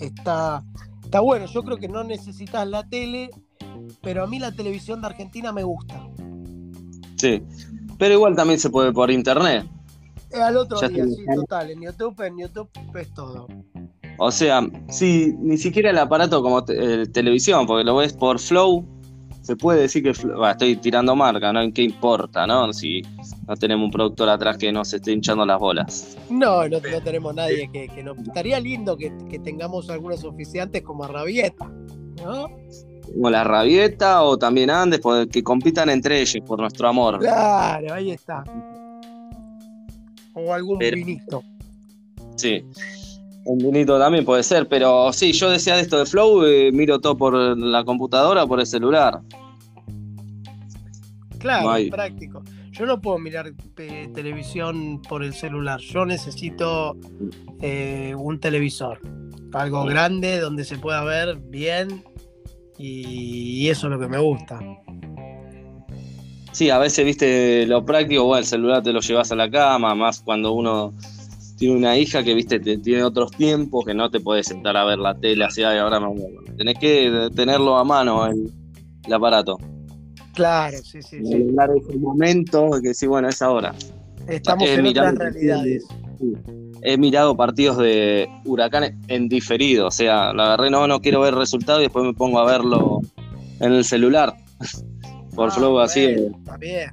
está, 0.00 0.64
está 1.04 1.20
bueno. 1.20 1.46
Yo 1.46 1.62
creo 1.62 1.76
que 1.76 1.88
no 1.88 2.02
necesitas 2.02 2.66
la 2.66 2.88
tele, 2.88 3.30
pero 4.02 4.24
a 4.24 4.26
mí 4.26 4.40
la 4.40 4.50
televisión 4.50 5.00
de 5.00 5.06
Argentina 5.06 5.52
me 5.52 5.62
gusta. 5.62 6.04
Sí, 7.24 7.42
pero 7.98 8.12
igual 8.12 8.36
también 8.36 8.60
se 8.60 8.68
puede 8.68 8.92
por 8.92 9.10
internet. 9.10 9.64
Al 10.34 10.58
otro 10.58 10.78
día, 10.86 11.06
sí, 11.06 11.24
total. 11.34 11.70
En 11.70 11.80
YouTube, 11.80 12.20
en 12.20 12.38
YouTube 12.38 12.68
es 13.00 13.14
todo. 13.14 13.48
O 14.18 14.30
sea, 14.30 14.60
sí, 14.90 15.34
ni 15.38 15.56
siquiera 15.56 15.88
el 15.88 15.96
aparato 15.96 16.42
como 16.42 16.62
eh, 16.68 17.06
televisión, 17.10 17.66
porque 17.66 17.82
lo 17.82 17.96
ves 17.96 18.12
por 18.12 18.38
Flow, 18.38 18.84
se 19.40 19.56
puede 19.56 19.80
decir 19.80 20.02
que 20.02 20.10
estoy 20.10 20.76
tirando 20.76 21.16
marca, 21.16 21.50
¿no? 21.50 21.62
¿En 21.62 21.72
qué 21.72 21.80
importa, 21.80 22.46
no? 22.46 22.70
Si 22.74 23.00
no 23.48 23.56
tenemos 23.56 23.86
un 23.86 23.90
productor 23.90 24.28
atrás 24.28 24.58
que 24.58 24.70
nos 24.70 24.92
esté 24.92 25.12
hinchando 25.12 25.46
las 25.46 25.58
bolas. 25.58 26.18
No, 26.28 26.68
no, 26.68 26.80
tenemos 26.80 27.34
nadie 27.34 27.70
que, 27.72 27.88
que 27.88 28.02
nos. 28.02 28.18
Estaría 28.18 28.60
lindo 28.60 28.98
que, 28.98 29.10
tengamos 29.42 29.88
algunos 29.88 30.24
oficiantes 30.24 30.82
como 30.82 31.06
Rabieta, 31.06 31.66
¿no? 32.22 32.48
Como 33.12 33.30
la 33.30 33.44
Rabieta 33.44 34.22
o 34.22 34.38
también 34.38 34.70
Andes, 34.70 35.00
que 35.30 35.42
compitan 35.42 35.90
entre 35.90 36.20
ellos 36.20 36.42
por 36.46 36.60
nuestro 36.60 36.88
amor. 36.88 37.18
Claro, 37.18 37.94
ahí 37.94 38.10
está 38.10 38.44
o 40.34 40.52
algún 40.52 40.78
vinito. 40.78 41.42
Sí, 42.36 42.64
un 43.44 43.58
vinito 43.58 43.98
también 43.98 44.24
puede 44.24 44.42
ser, 44.42 44.68
pero 44.68 45.12
sí, 45.12 45.32
yo 45.32 45.50
decía 45.50 45.76
de 45.76 45.82
esto 45.82 45.98
de 45.98 46.06
Flow, 46.06 46.44
eh, 46.44 46.70
miro 46.72 47.00
todo 47.00 47.16
por 47.16 47.34
la 47.56 47.84
computadora 47.84 48.44
o 48.44 48.48
por 48.48 48.60
el 48.60 48.66
celular. 48.66 49.20
Claro, 51.38 51.76
es 51.76 51.90
práctico. 51.90 52.42
Yo 52.72 52.86
no 52.86 53.00
puedo 53.00 53.18
mirar 53.18 53.52
eh, 53.76 54.08
televisión 54.12 55.00
por 55.02 55.22
el 55.22 55.32
celular. 55.32 55.78
Yo 55.78 56.04
necesito 56.04 56.96
eh, 57.60 58.14
un 58.16 58.40
televisor. 58.40 59.00
Algo 59.52 59.84
grande 59.84 60.40
donde 60.40 60.64
se 60.64 60.76
pueda 60.78 61.04
ver 61.04 61.36
bien. 61.36 62.02
Y 62.78 63.68
eso 63.68 63.86
es 63.86 63.92
lo 63.92 64.00
que 64.00 64.08
me 64.08 64.18
gusta. 64.18 64.60
Sí, 66.54 66.70
a 66.70 66.78
veces, 66.78 67.04
viste, 67.04 67.66
lo 67.66 67.84
práctico, 67.84 68.24
bueno, 68.24 68.38
el 68.38 68.46
celular 68.46 68.80
te 68.80 68.92
lo 68.92 69.00
llevas 69.00 69.32
a 69.32 69.34
la 69.34 69.50
cama, 69.50 69.94
más 69.96 70.20
cuando 70.20 70.52
uno 70.52 70.94
tiene 71.56 71.76
una 71.76 71.96
hija 71.98 72.22
que, 72.22 72.32
viste, 72.32 72.60
tiene 72.60 73.02
otros 73.02 73.32
tiempos, 73.32 73.84
que 73.84 73.92
no 73.92 74.08
te 74.08 74.20
puedes 74.20 74.46
sentar 74.46 74.76
a 74.76 74.84
ver 74.84 74.98
la 74.98 75.18
tele 75.18 75.44
así, 75.44 75.62
y 75.62 75.64
ahora 75.64 75.98
me 75.98 76.14
Tenés 76.56 76.78
que 76.78 77.28
tenerlo 77.34 77.76
a 77.76 77.82
mano 77.82 78.26
el, 78.26 78.52
aparato. 79.12 79.58
Claro, 80.34 80.78
sí, 80.78 81.02
sí. 81.02 81.24
sí. 81.24 81.34
Hablar 81.34 81.70
de 81.70 81.98
momento, 81.98 82.70
que 82.80 82.94
sí, 82.94 83.08
bueno, 83.08 83.28
es 83.28 83.42
ahora. 83.42 83.74
Estamos 84.28 84.68
en 84.68 84.86
otras 84.86 85.14
realidades. 85.16 85.84
He 86.84 86.98
mirado 86.98 87.36
partidos 87.36 87.78
de 87.78 88.28
huracanes 88.44 88.94
en 89.08 89.28
diferido, 89.28 89.88
o 89.88 89.90
sea, 89.90 90.32
la 90.34 90.50
verdad 90.50 90.70
no, 90.70 90.86
no 90.86 91.00
quiero 91.00 91.20
ver 91.20 91.34
resultados 91.34 91.80
y 91.80 91.84
después 91.84 92.04
me 92.04 92.12
pongo 92.12 92.38
a 92.38 92.44
verlo 92.44 93.00
en 93.60 93.72
el 93.72 93.84
celular 93.84 94.34
por 95.34 95.48
ah, 95.48 95.52
flow 95.52 95.80
así. 95.80 96.04
Está 96.04 96.56
bien. 96.58 96.90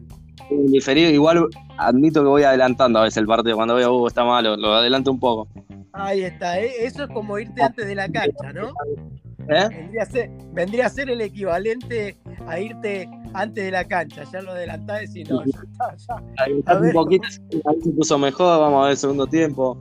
Diferido, 0.67 1.09
igual 1.09 1.47
admito 1.77 2.21
que 2.21 2.27
voy 2.27 2.43
adelantando 2.43 2.99
a 2.99 3.03
veces 3.03 3.17
el 3.17 3.27
partido. 3.27 3.55
Cuando 3.55 3.75
veo, 3.75 3.93
uh, 3.93 4.07
está 4.07 4.23
malo, 4.23 4.55
lo 4.55 4.73
adelanto 4.73 5.11
un 5.11 5.19
poco. 5.19 5.47
Ahí 5.93 6.21
está, 6.21 6.59
¿eh? 6.59 6.71
eso 6.79 7.03
es 7.03 7.09
como 7.09 7.37
irte 7.37 7.61
antes 7.61 7.85
de 7.85 7.95
la 7.95 8.09
cancha, 8.09 8.53
¿no? 8.53 8.69
¿Eh? 9.49 9.67
Vendría, 9.69 10.03
a 10.03 10.05
ser, 10.05 10.29
vendría, 10.53 10.85
a 10.85 10.89
ser, 10.89 11.09
el 11.09 11.21
equivalente 11.21 12.15
a 12.47 12.59
irte 12.59 13.09
antes 13.33 13.63
de 13.63 13.71
la 13.71 13.85
cancha, 13.85 14.23
ya 14.31 14.41
lo 14.41 14.51
adelantás 14.51 15.15
y 15.15 15.23
no, 15.23 15.43
ya 15.45 15.59
está, 15.95 16.21
ya. 16.67 16.75
un 16.75 16.91
poquito, 16.91 17.27
ahí 17.65 17.81
se 17.81 17.89
puso 17.91 18.17
mejor, 18.17 18.59
vamos 18.59 18.79
a 18.79 18.83
ver 18.83 18.91
el 18.91 18.97
segundo 18.97 19.27
tiempo. 19.27 19.77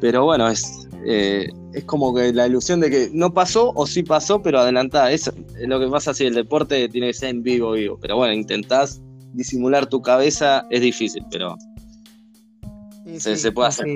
Pero 0.00 0.24
bueno, 0.24 0.48
es, 0.48 0.88
eh, 1.04 1.48
es 1.72 1.84
como 1.84 2.14
que 2.14 2.32
la 2.32 2.46
ilusión 2.46 2.80
de 2.80 2.90
que 2.90 3.10
no 3.12 3.32
pasó 3.32 3.72
o 3.74 3.86
sí 3.86 4.02
pasó, 4.02 4.42
pero 4.42 4.60
adelantada. 4.60 5.10
Es 5.10 5.32
lo 5.58 5.80
que 5.80 5.88
pasa 5.88 6.14
si 6.14 6.24
el 6.24 6.34
deporte 6.34 6.88
tiene 6.88 7.08
que 7.08 7.14
ser 7.14 7.30
en 7.30 7.42
vivo, 7.42 7.72
vivo. 7.72 7.98
Pero 8.00 8.16
bueno, 8.16 8.32
intentás 8.32 9.00
disimular 9.32 9.86
tu 9.86 10.00
cabeza, 10.00 10.66
es 10.70 10.80
difícil, 10.80 11.24
pero 11.30 11.56
se, 13.18 13.52
puede 13.52 13.68
hacer. 13.68 13.86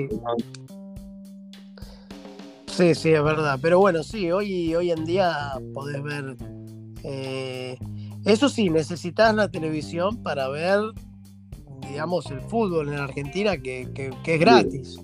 Sí. 2.67 2.95
sí, 2.95 3.09
es 3.11 3.23
verdad. 3.23 3.59
Pero 3.61 3.79
bueno, 3.79 4.03
sí, 4.03 4.31
hoy, 4.31 4.75
hoy 4.75 4.91
en 4.91 5.05
día 5.05 5.53
podés 5.73 6.03
ver. 6.03 6.35
Eh, 7.03 7.77
eso 8.25 8.49
sí, 8.49 8.69
necesitas 8.69 9.35
la 9.35 9.49
televisión 9.49 10.21
para 10.23 10.47
ver, 10.49 10.79
digamos, 11.89 12.29
el 12.31 12.41
fútbol 12.41 12.89
en 12.89 12.99
Argentina, 12.99 13.57
que, 13.57 13.89
es 14.25 14.39
gratis. 14.39 14.99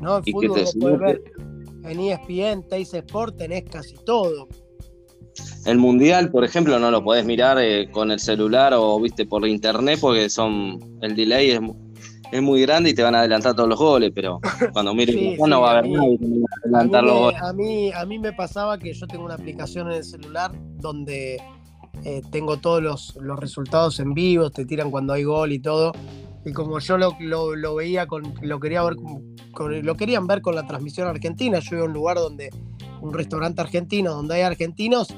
¿no? 0.00 0.18
El 0.18 0.24
fútbol 0.24 0.46
lo 0.46 0.54
puedes 0.80 0.98
ver 0.98 1.22
en 1.84 2.00
ESPN, 2.00 2.66
Teis 2.68 2.94
Sport, 2.94 3.36
tenés 3.36 3.64
casi 3.64 3.94
todo. 4.04 4.48
El 5.66 5.78
mundial, 5.78 6.30
por 6.30 6.44
ejemplo, 6.44 6.78
no 6.78 6.90
lo 6.90 7.02
podés 7.02 7.24
mirar 7.24 7.58
eh, 7.60 7.90
con 7.90 8.10
el 8.10 8.20
celular 8.20 8.72
o 8.74 9.00
viste 9.00 9.26
por 9.26 9.46
internet 9.46 9.98
porque 10.00 10.28
son 10.28 10.78
el 11.00 11.16
delay 11.16 11.50
es, 11.50 11.60
es, 12.30 12.42
muy 12.42 12.62
grande 12.62 12.90
y 12.90 12.94
te 12.94 13.02
van 13.02 13.14
a 13.14 13.20
adelantar 13.20 13.54
todos 13.54 13.68
los 13.68 13.78
goles, 13.78 14.12
pero 14.14 14.40
cuando 14.72 14.94
mires 14.94 15.38
no 15.38 15.60
va 15.60 15.68
a 15.68 15.78
haber 15.78 15.90
nadie 15.90 16.18
adelantar 16.64 17.04
los 17.04 17.18
goles. 17.18 17.42
A 17.42 17.52
mí, 17.52 17.92
a 17.92 18.04
mí 18.04 18.18
me 18.18 18.32
pasaba 18.32 18.78
que 18.78 18.92
yo 18.92 19.06
tengo 19.06 19.24
una 19.24 19.34
aplicación 19.34 19.90
en 19.90 19.96
el 19.96 20.04
celular 20.04 20.52
donde 20.76 21.42
eh, 22.02 22.22
tengo 22.30 22.58
todos 22.58 22.82
los, 22.82 23.16
los, 23.16 23.38
resultados 23.38 24.00
en 24.00 24.14
vivo, 24.14 24.50
te 24.50 24.64
tiran 24.64 24.90
cuando 24.90 25.12
hay 25.12 25.24
gol 25.24 25.52
y 25.52 25.58
todo. 25.58 25.92
Y 26.44 26.52
como 26.52 26.78
yo 26.78 26.98
lo, 26.98 27.16
lo, 27.20 27.74
veía 27.74 28.06
con, 28.06 28.34
lo 28.42 28.60
quería 28.60 28.82
ver 28.82 28.96
lo 29.82 29.94
querían 29.96 30.26
ver 30.26 30.42
con 30.42 30.54
la 30.54 30.66
transmisión 30.66 31.08
argentina, 31.08 31.58
yo 31.60 31.76
iba 31.76 31.84
a 31.84 31.88
un 31.88 31.94
lugar 31.94 32.16
donde, 32.16 32.50
un 33.00 33.14
restaurante 33.14 33.60
argentino 33.60 34.12
donde 34.12 34.34
hay 34.34 34.42
argentinos, 34.42 35.08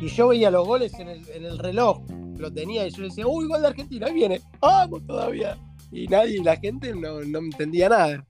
y 0.00 0.08
yo 0.08 0.28
veía 0.28 0.50
los 0.50 0.66
goles 0.66 0.94
en 0.94 1.08
el, 1.08 1.28
en 1.30 1.44
el 1.44 1.58
reloj, 1.58 2.02
lo 2.38 2.52
tenía, 2.52 2.86
y 2.86 2.90
yo 2.90 3.04
decía, 3.04 3.26
uy, 3.26 3.46
gol 3.46 3.62
de 3.62 3.68
Argentina, 3.68 4.06
ahí 4.06 4.14
viene, 4.14 4.40
vamos 4.60 5.04
todavía. 5.06 5.58
Y 5.90 6.06
nadie, 6.08 6.42
la 6.42 6.56
gente 6.56 6.94
no, 6.94 7.20
no 7.22 7.38
entendía 7.38 7.88
nada. 7.88 8.26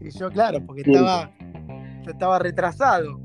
Y 0.00 0.10
yo, 0.10 0.30
claro, 0.30 0.64
porque 0.64 0.82
estaba, 0.82 1.30
yo 2.04 2.10
estaba 2.10 2.38
retrasado. 2.38 3.20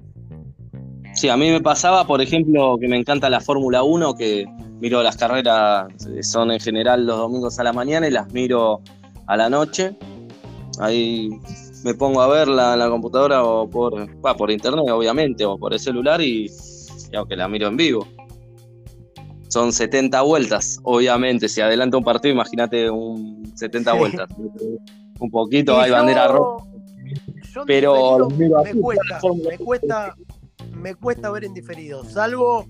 Sí, 1.13 1.30
a 1.30 1.38
mí 1.38 1.50
me 1.50 1.62
pasaba, 1.62 2.06
por 2.08 2.21
ejemplo, 2.21 2.78
que 2.80 2.88
me 2.88 2.97
encanta 2.97 3.30
la 3.30 3.41
Fórmula 3.41 3.84
1, 3.84 4.15
que 4.15 4.45
miro 4.80 5.04
las 5.04 5.17
carreras, 5.17 5.88
eh, 6.08 6.24
son 6.24 6.52
en 6.52 6.60
general 6.60 7.06
los 7.06 7.17
domingos 7.17 7.60
a 7.60 7.63
la 7.63 7.74
mañana 7.74 8.08
y 8.08 8.12
las 8.12 8.32
miro 8.34 8.82
a 9.28 9.38
la 9.38 9.50
noche. 9.50 9.95
Ahí 10.80 11.30
me 11.84 11.93
pongo 11.93 12.21
a 12.21 12.28
verla 12.28 12.74
en 12.74 12.80
la 12.80 12.89
computadora 12.89 13.43
o 13.43 13.69
por, 13.69 14.10
por 14.38 14.52
internet, 14.52 14.86
obviamente, 14.89 15.45
o 15.45 15.58
por 15.58 15.74
el 15.74 15.80
celular 15.80 16.21
y, 16.21 16.50
aunque 17.15 17.36
la 17.36 17.47
miro 17.47 17.67
en 17.67 17.78
vivo. 17.78 18.08
Son 19.50 19.74
70 19.74 20.21
vueltas, 20.21 20.80
obviamente. 20.84 21.50
Si 21.50 21.60
adelanta 21.60 21.97
un 21.97 22.04
partido, 22.04 22.34
imagínate 22.34 22.89
un 22.89 23.52
70 23.56 23.93
vueltas. 23.93 24.30
un 25.19 25.30
poquito, 25.30 25.80
hay 25.80 25.91
bandera 25.91 26.30
roja. 26.30 26.65
Pero 27.65 28.30
me 28.30 28.50
cuesta, 28.76 29.19
me 29.50 29.58
cuesta, 29.58 30.15
me 30.82 30.96
cuesta 30.96 31.30
ver 31.30 31.46
en 31.46 31.54
diferido, 31.54 32.04
salvo, 32.04 32.67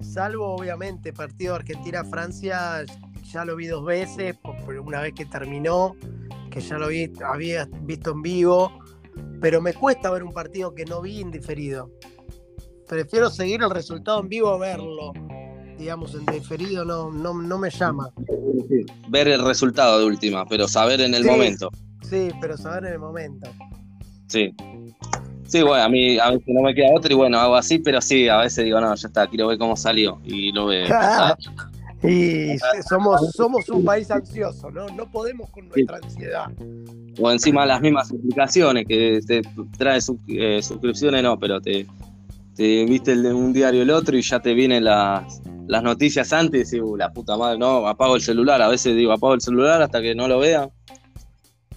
salvo 0.00 0.56
obviamente 0.56 1.12
partido 1.12 1.54
Argentina-Francia, 1.54 2.84
ya 3.22 3.44
lo 3.44 3.56
vi 3.56 3.66
dos 3.66 3.84
veces, 3.84 4.36
una 4.84 5.00
vez 5.00 5.14
que 5.14 5.24
terminó, 5.24 5.96
que 6.50 6.60
ya 6.60 6.78
lo 6.78 6.88
vi, 6.88 7.12
había 7.24 7.68
visto 7.82 8.10
en 8.10 8.22
vivo, 8.22 8.72
pero 9.40 9.60
me 9.60 9.72
cuesta 9.72 10.10
ver 10.10 10.24
un 10.24 10.32
partido 10.32 10.74
que 10.74 10.84
no 10.84 11.00
vi 11.00 11.20
en 11.20 11.30
diferido. 11.30 11.90
Prefiero 12.88 13.30
seguir 13.30 13.62
el 13.62 13.70
resultado 13.70 14.20
en 14.20 14.28
vivo 14.28 14.48
a 14.48 14.58
verlo. 14.58 15.12
Digamos, 15.78 16.14
en 16.14 16.26
diferido 16.26 16.84
no, 16.84 17.10
no, 17.10 17.58
me 17.58 17.70
llama. 17.70 18.10
Ver 19.10 19.28
el 19.28 19.44
resultado 19.44 20.00
de 20.00 20.06
última, 20.06 20.44
pero 20.46 20.66
saber 20.66 21.00
en 21.02 21.14
el 21.14 21.24
momento. 21.24 21.70
Sí, 22.02 22.30
pero 22.40 22.56
saber 22.56 22.86
en 22.86 22.94
el 22.94 22.98
momento. 22.98 23.48
Sí. 24.26 24.54
Sí, 25.48 25.62
bueno, 25.62 25.82
a 25.82 25.88
mí 25.88 26.18
a 26.18 26.30
veces 26.30 26.46
no 26.46 26.60
me 26.60 26.74
queda 26.74 26.88
otro 26.94 27.10
y 27.10 27.16
bueno, 27.16 27.38
hago 27.38 27.56
así, 27.56 27.78
pero 27.78 28.02
sí, 28.02 28.28
a 28.28 28.36
veces 28.36 28.66
digo, 28.66 28.80
no, 28.82 28.94
ya 28.94 29.08
está, 29.08 29.26
quiero 29.26 29.46
ver 29.48 29.56
cómo 29.56 29.76
salió 29.76 30.20
y 30.22 30.52
lo 30.52 30.66
veo. 30.66 30.86
y 32.02 32.58
somos, 32.88 33.32
somos 33.32 33.66
un 33.70 33.82
país 33.82 34.10
ansioso, 34.10 34.70
¿no? 34.70 34.86
No 34.90 35.10
podemos 35.10 35.48
con 35.48 35.66
nuestra 35.68 35.96
ansiedad. 36.02 36.50
O 37.18 37.30
encima 37.30 37.64
las 37.64 37.80
mismas 37.80 38.12
aplicaciones 38.12 38.84
que 38.86 39.20
te 39.26 39.40
trae 39.78 40.00
eh, 40.28 40.62
suscripciones, 40.62 41.22
no, 41.22 41.38
pero 41.38 41.62
te, 41.62 41.86
te 42.54 42.84
viste 42.84 43.12
el 43.12 43.22
de 43.22 43.32
un 43.32 43.54
diario 43.54 43.80
el 43.80 43.90
otro 43.90 44.18
y 44.18 44.20
ya 44.20 44.40
te 44.40 44.52
vienen 44.52 44.84
las, 44.84 45.40
las 45.66 45.82
noticias 45.82 46.30
antes 46.34 46.74
y 46.74 46.80
uh, 46.80 46.94
la 46.94 47.10
puta 47.10 47.38
madre, 47.38 47.58
no, 47.58 47.86
apago 47.88 48.16
el 48.16 48.22
celular, 48.22 48.60
a 48.60 48.68
veces 48.68 48.94
digo 48.94 49.12
apago 49.12 49.32
el 49.32 49.40
celular 49.40 49.80
hasta 49.80 50.02
que 50.02 50.14
no 50.14 50.28
lo 50.28 50.40
vea 50.40 50.68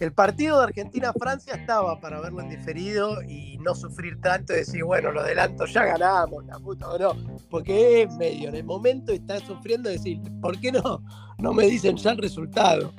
el 0.02 0.14
partido 0.14 0.58
de 0.58 0.66
Argentina-Francia 0.66 1.54
estaba 1.54 2.00
para 2.02 2.20
verlo 2.20 2.42
en 2.42 2.50
diferido 2.50 3.22
y 3.22 3.58
no 3.60 3.76
sufrir 3.76 4.20
tanto 4.20 4.54
y 4.54 4.58
decir, 4.58 4.84
bueno, 4.84 5.12
lo 5.12 5.22
adelanto, 5.22 5.66
ya 5.68 5.86
ganamos, 5.86 6.44
la 6.46 6.60
puta 6.60 6.90
o 6.90 6.98
no. 6.98 7.16
Porque 7.50 8.02
es 8.02 8.16
medio, 8.16 8.50
en 8.50 8.56
el 8.56 8.64
momento 8.64 9.12
estás 9.12 9.44
sufriendo 9.44 9.90
decir, 9.90 10.20
¿por 10.42 10.60
qué 10.60 10.72
no? 10.72 11.04
No 11.38 11.54
me 11.54 11.66
dicen 11.66 11.98
ya 11.98 12.12
el 12.12 12.18
resultado. 12.18 12.92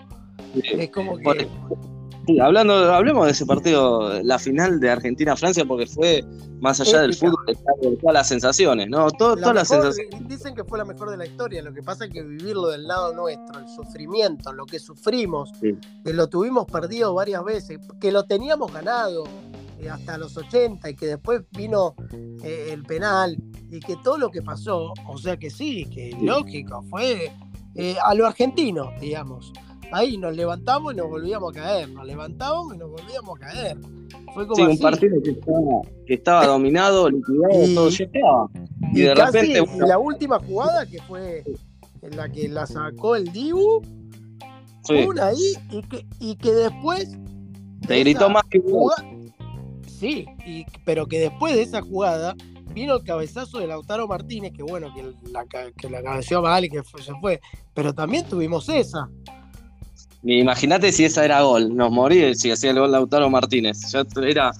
Es 0.54 0.90
como 0.90 1.16
que. 1.18 1.48
Sí, 2.26 2.38
hablando, 2.38 2.74
hablemos 2.92 3.26
de 3.26 3.32
ese 3.32 3.44
partido, 3.44 4.22
la 4.22 4.38
final 4.38 4.78
de 4.78 4.90
Argentina-Francia, 4.90 5.64
porque 5.64 5.86
fue 5.86 6.24
más 6.60 6.80
allá 6.80 7.00
del 7.00 7.14
fútbol, 7.14 7.44
de 7.46 7.96
todas 7.96 8.14
las 8.14 8.28
sensaciones, 8.28 8.88
¿no? 8.88 9.10
todas 9.10 9.40
las 9.54 9.66
sensaciones. 9.66 10.28
Dicen 10.28 10.54
que 10.54 10.62
fue 10.62 10.78
la 10.78 10.84
mejor 10.84 11.10
de 11.10 11.16
la 11.16 11.26
historia, 11.26 11.62
lo 11.62 11.74
que 11.74 11.82
pasa 11.82 12.04
es 12.04 12.12
que 12.12 12.22
vivirlo 12.22 12.68
del 12.68 12.86
lado 12.86 13.12
nuestro, 13.12 13.58
el 13.58 13.68
sufrimiento, 13.68 14.52
lo 14.52 14.66
que 14.66 14.78
sufrimos, 14.78 15.50
que 15.60 16.12
lo 16.12 16.28
tuvimos 16.28 16.66
perdido 16.66 17.12
varias 17.14 17.42
veces, 17.42 17.80
que 18.00 18.12
lo 18.12 18.24
teníamos 18.24 18.72
ganado 18.72 19.24
eh, 19.80 19.90
hasta 19.90 20.16
los 20.16 20.36
80 20.36 20.90
y 20.90 20.94
que 20.94 21.06
después 21.06 21.42
vino 21.50 21.96
eh, 22.44 22.68
el 22.70 22.84
penal 22.84 23.36
y 23.68 23.80
que 23.80 23.96
todo 23.96 24.16
lo 24.16 24.30
que 24.30 24.42
pasó, 24.42 24.92
o 25.08 25.18
sea 25.18 25.36
que 25.36 25.50
sí, 25.50 25.86
que 25.86 26.16
lógico, 26.20 26.84
fue 26.88 27.32
eh, 27.74 27.96
a 28.04 28.14
lo 28.14 28.26
argentino, 28.28 28.92
digamos 29.00 29.52
ahí 29.92 30.16
nos 30.16 30.34
levantamos 30.34 30.92
y 30.92 30.96
nos 30.96 31.08
volvíamos 31.08 31.56
a 31.56 31.60
caer, 31.60 31.88
nos 31.90 32.06
levantábamos 32.06 32.74
y 32.74 32.78
nos 32.78 32.90
volvíamos 32.90 33.36
a 33.36 33.40
caer. 33.40 33.76
Fue 34.34 34.46
como 34.46 34.56
sí, 34.56 34.62
un 34.62 34.78
partido 34.78 35.22
que 36.06 36.14
estaba, 36.14 36.46
dominado, 36.46 37.10
liquidado, 37.10 37.64
y, 37.64 37.74
todo. 37.74 38.50
Y, 38.94 39.00
de 39.02 39.14
repente. 39.14 39.62
La 39.86 39.98
última 39.98 40.38
jugada 40.38 40.86
que 40.86 41.00
fue 41.02 41.44
en 42.00 42.16
la 42.16 42.28
que 42.28 42.48
la 42.48 42.66
sacó 42.66 43.16
el 43.16 43.30
Dibu, 43.32 43.82
una 45.06 45.26
ahí, 45.26 45.52
y 45.70 45.82
que, 45.82 46.06
y 46.18 46.36
que 46.36 46.52
después. 46.52 47.16
Te 47.86 47.98
gritó 47.98 48.30
más 48.30 48.44
que 48.44 48.60
jugada, 48.60 49.04
Sí, 49.86 50.26
y, 50.46 50.64
pero 50.84 51.06
que 51.06 51.20
después 51.20 51.54
de 51.54 51.62
esa 51.62 51.80
jugada 51.82 52.34
vino 52.74 52.96
el 52.96 53.04
cabezazo 53.04 53.58
de 53.58 53.66
Lautaro 53.66 54.08
Martínez, 54.08 54.52
que 54.52 54.62
bueno, 54.62 54.92
que 54.94 55.02
la, 55.30 55.44
que 55.46 55.90
la 55.90 56.02
cabeció 56.02 56.42
mal 56.42 56.64
y 56.64 56.70
que 56.70 56.82
se 56.82 57.12
fue, 57.20 57.40
pero 57.74 57.92
también 57.94 58.26
tuvimos 58.26 58.68
esa. 58.68 59.08
Imagínate 60.24 60.92
si 60.92 61.04
esa 61.04 61.24
era 61.24 61.42
gol, 61.42 61.74
nos 61.74 61.90
morí 61.90 62.34
si 62.34 62.50
hacía 62.50 62.70
el 62.70 62.78
gol 62.78 62.92
Lautaro 62.92 63.28
Martínez. 63.28 63.90
Yo, 63.90 64.02
era, 64.22 64.52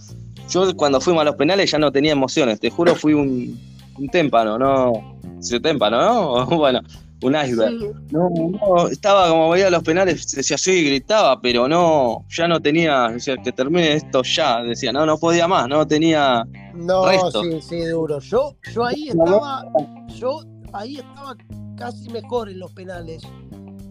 yo 0.51 0.77
cuando 0.77 1.01
fuimos 1.01 1.23
a 1.23 1.25
los 1.25 1.37
penales 1.37 1.71
ya 1.71 1.79
no 1.79 1.93
tenía 1.93 2.13
emociones, 2.13 2.59
te 2.59 2.71
juro 2.71 2.97
fui 2.97 3.15
un, 3.15 3.59
un 3.99 4.09
témpano, 4.09 4.59
¿no? 4.59 5.19
Sí, 5.41 5.61
témpano, 5.61 6.01
¿no? 6.03 6.47
bueno, 6.57 6.81
un 7.23 7.37
iceberg. 7.37 7.95
No, 8.11 8.29
no, 8.31 8.89
estaba 8.89 9.29
como 9.29 9.51
veía 9.51 9.71
los 9.71 9.83
penales, 9.83 10.31
decía 10.33 10.59
sí, 10.59 10.85
gritaba, 10.85 11.41
pero 11.41 11.69
no, 11.69 12.25
ya 12.29 12.49
no 12.49 12.61
tenía, 12.61 13.09
decía 13.09 13.37
que 13.37 13.53
termine 13.53 13.95
esto 13.95 14.23
ya, 14.23 14.63
decía, 14.63 14.93
no, 14.93 15.07
no 15.07 15.19
podía 15.19 15.47
más, 15.47 15.69
no 15.69 15.87
tenía 15.87 16.45
No, 16.75 17.05
sí, 17.31 17.61
sí, 17.63 17.85
duro. 17.85 18.19
Yo, 18.19 18.57
yo 18.75 18.85
ahí 18.85 19.09
estaba, 19.09 19.65
yo 20.09 20.41
ahí 20.73 20.97
estaba 20.97 21.37
casi 21.77 22.09
mejor 22.11 22.49
en 22.49 22.59
los 22.59 22.73
penales. 22.73 23.23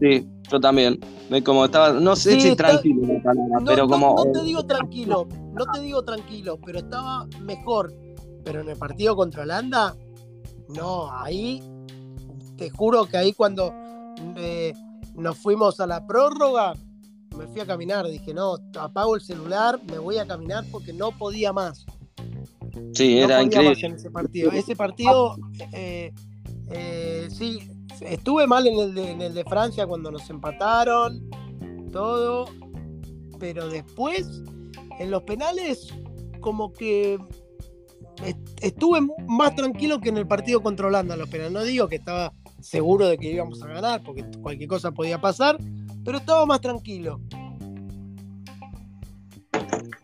Sí, 0.02 0.28
yo 0.52 0.60
también. 0.60 1.00
Como 1.46 1.66
estaba, 1.66 1.94
no 1.94 2.16
sé 2.16 2.42
si 2.42 2.56
tranquilo, 2.56 3.22
pero 3.66 3.88
como. 3.88 4.16
No, 4.16 4.32
te 4.32 4.42
digo 4.42 4.66
tranquilo, 4.66 5.28
no 5.54 5.66
te 5.72 5.80
digo 5.80 6.04
tranquilo, 6.04 6.60
pero 6.66 6.80
estaba 6.80 7.28
mejor. 7.42 7.94
Pero 8.44 8.62
en 8.62 8.70
el 8.70 8.78
partido 8.78 9.16
contra 9.16 9.44
Holanda, 9.44 9.96
no, 10.76 11.12
ahí 11.12 11.62
te 12.58 12.72
juro 12.72 13.06
que 13.06 13.18
ahí 13.18 13.34
cuando 13.34 13.72
eh, 14.36 14.74
nos 15.14 15.38
fuimos 15.38 15.80
a 15.80 15.86
la 15.86 16.06
prórroga, 16.08 16.74
me 17.38 17.46
fui 17.48 17.62
a 17.62 17.68
caminar. 17.68 18.08
Dije, 18.08 18.34
no, 18.34 18.56
apago 18.80 19.16
el 19.16 19.22
celular, 19.22 19.80
me 19.90 20.00
voy 20.00 20.18
a 20.18 20.26
caminar 20.26 20.66
porque 20.72 20.94
no 20.94 21.12
podía 21.12 21.54
más. 21.54 21.86
Sí, 22.94 23.20
era 23.20 23.44
increíble. 23.44 23.96
ese 23.96 24.10
partido. 24.10 24.52
Ese 24.52 24.76
partido, 24.76 25.36
eh, 25.74 26.12
eh, 26.72 27.28
sí, 27.30 27.60
estuve 28.02 28.48
mal 28.48 28.68
en 28.68 28.98
el, 28.98 29.34
de, 29.34 29.44
Francia 29.46 29.86
cuando 29.88 30.12
nos 30.12 30.30
empataron, 30.30 31.30
todo, 31.92 32.46
pero 33.40 33.70
después 33.70 34.44
en 35.00 35.12
los 35.12 35.24
penales 35.24 35.94
como 36.40 36.72
que 36.74 37.18
estuve 38.62 39.00
más 39.28 39.56
tranquilo 39.56 40.00
que 40.00 40.10
en 40.10 40.18
el 40.18 40.28
partido 40.28 40.62
contra 40.62 40.88
Holanda 40.88 41.16
los 41.16 41.30
penales. 41.30 41.54
No 41.54 41.64
digo 41.64 41.88
que 41.88 41.96
estaba 41.96 42.34
seguro 42.60 43.08
de 43.08 43.18
que 43.18 43.32
íbamos 43.32 43.62
a 43.64 43.68
ganar, 43.68 44.04
porque 44.04 44.26
cualquier 44.42 44.70
cosa 44.70 44.92
podía 44.92 45.20
pasar, 45.20 45.58
pero 46.04 46.18
estaba 46.18 46.46
más 46.46 46.62
tranquilo. 46.62 47.20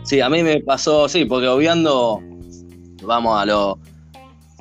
Sí, 0.03 0.21
a 0.21 0.29
mí 0.29 0.41
me 0.41 0.61
pasó, 0.61 1.09
sí, 1.09 1.25
porque 1.25 1.47
obviando, 1.47 2.21
vamos 3.03 3.39
a 3.39 3.45
lo, 3.45 3.79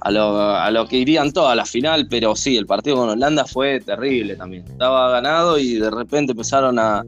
a 0.03 0.11
lo, 0.11 0.39
a 0.39 0.71
lo 0.71 0.87
que 0.87 0.99
irían 0.99 1.33
todas 1.33 1.53
a 1.53 1.57
la 1.57 1.65
final, 1.65 2.07
pero 2.09 2.37
sí, 2.37 2.57
el 2.57 2.67
partido 2.67 2.97
con 2.97 3.09
Holanda 3.09 3.45
fue 3.45 3.81
terrible 3.81 4.37
también. 4.37 4.65
Estaba 4.67 5.11
ganado 5.11 5.59
y 5.59 5.75
de 5.75 5.91
repente 5.91 6.33
empezaron 6.33 6.79
a, 6.79 7.03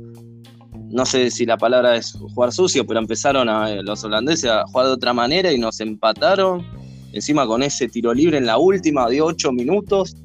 no 0.91 1.05
sé 1.05 1.31
si 1.31 1.45
la 1.45 1.57
palabra 1.59 1.97
es 1.97 2.13
jugar 2.13 2.53
sucio, 2.53 2.87
pero 2.87 2.99
empezaron 2.99 3.49
a, 3.49 3.71
eh, 3.71 3.83
los 3.83 4.03
holandeses 4.05 4.51
a 4.51 4.65
jugar 4.67 4.87
de 4.87 4.93
otra 4.93 5.13
manera 5.13 5.53
y 5.53 5.59
nos 5.59 5.81
empataron. 5.81 6.67
Encima 7.13 7.47
con 7.47 7.63
ese 7.63 7.89
tiro 7.89 8.13
libre 8.13 8.39
en 8.39 8.47
la 8.47 8.59
última 8.59 9.09
de 9.09 9.21
ocho 9.21 9.53
minutos. 9.53 10.17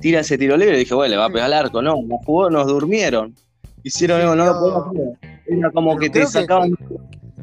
Tira 0.00 0.20
ese 0.20 0.36
tiro 0.36 0.56
libre 0.56 0.76
y 0.76 0.80
dije, 0.80 0.94
bueno, 0.94 1.12
le 1.12 1.16
va 1.16 1.26
a 1.26 1.30
pegar 1.30 1.46
al 1.46 1.52
arco. 1.52 1.80
No, 1.82 1.96
nos 2.02 2.24
jugó, 2.24 2.50
nos 2.50 2.66
durmieron. 2.66 3.34
Hicieron 3.82 4.20
algo, 4.20 4.34
no, 4.34 4.92
lo 4.92 5.16
Era 5.46 5.70
como 5.70 5.96
que 5.96 6.08
te 6.08 6.26
sacaban. 6.26 6.74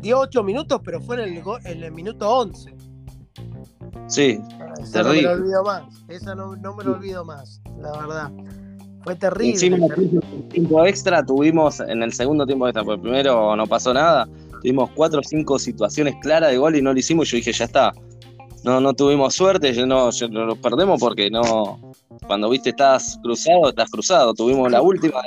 dio 0.01 0.19
ocho 0.19 0.43
minutos, 0.43 0.81
pero 0.83 1.01
fue 1.01 1.15
en 1.23 1.37
el, 1.37 1.43
en 1.65 1.83
el 1.83 1.91
minuto 1.91 2.29
once. 2.29 2.73
Sí, 4.07 4.39
esa 4.81 5.03
no 5.03 5.09
me 5.09 5.21
lo 5.21 5.31
olvido 5.31 5.63
más. 5.63 5.83
Esa 6.07 6.35
no, 6.35 6.55
no 6.55 6.75
me 6.75 6.83
lo 6.83 6.93
olvido 6.93 7.25
más, 7.25 7.61
la 7.79 7.91
verdad. 7.91 8.31
Fue 9.03 9.15
terrible. 9.15 9.51
Encima, 9.51 9.77
el 9.77 10.47
tiempo 10.49 10.85
extra 10.85 11.25
tuvimos, 11.25 11.79
en 11.79 12.03
el 12.03 12.13
segundo 12.13 12.45
tiempo 12.45 12.67
extra, 12.67 12.83
porque 12.83 13.01
primero 13.01 13.55
no 13.55 13.67
pasó 13.67 13.93
nada, 13.93 14.27
tuvimos 14.61 14.89
cuatro 14.91 15.19
o 15.19 15.23
cinco 15.23 15.57
situaciones 15.57 16.15
claras 16.21 16.51
de 16.51 16.57
gol 16.57 16.75
y 16.75 16.81
no 16.81 16.93
lo 16.93 16.99
hicimos. 16.99 17.29
Yo 17.29 17.37
dije, 17.37 17.51
ya 17.51 17.65
está. 17.65 17.93
No, 18.63 18.81
no 18.81 18.93
tuvimos 18.93 19.35
suerte, 19.35 19.73
yo 19.73 19.85
no, 19.85 20.09
lo 20.29 20.55
perdemos 20.57 20.99
porque 20.99 21.29
no. 21.29 21.79
Cuando 22.27 22.49
viste 22.49 22.71
estás 22.71 23.17
cruzado, 23.23 23.69
estás 23.69 23.89
cruzado. 23.89 24.33
Tuvimos 24.33 24.69
la 24.71 24.81
última 24.81 25.21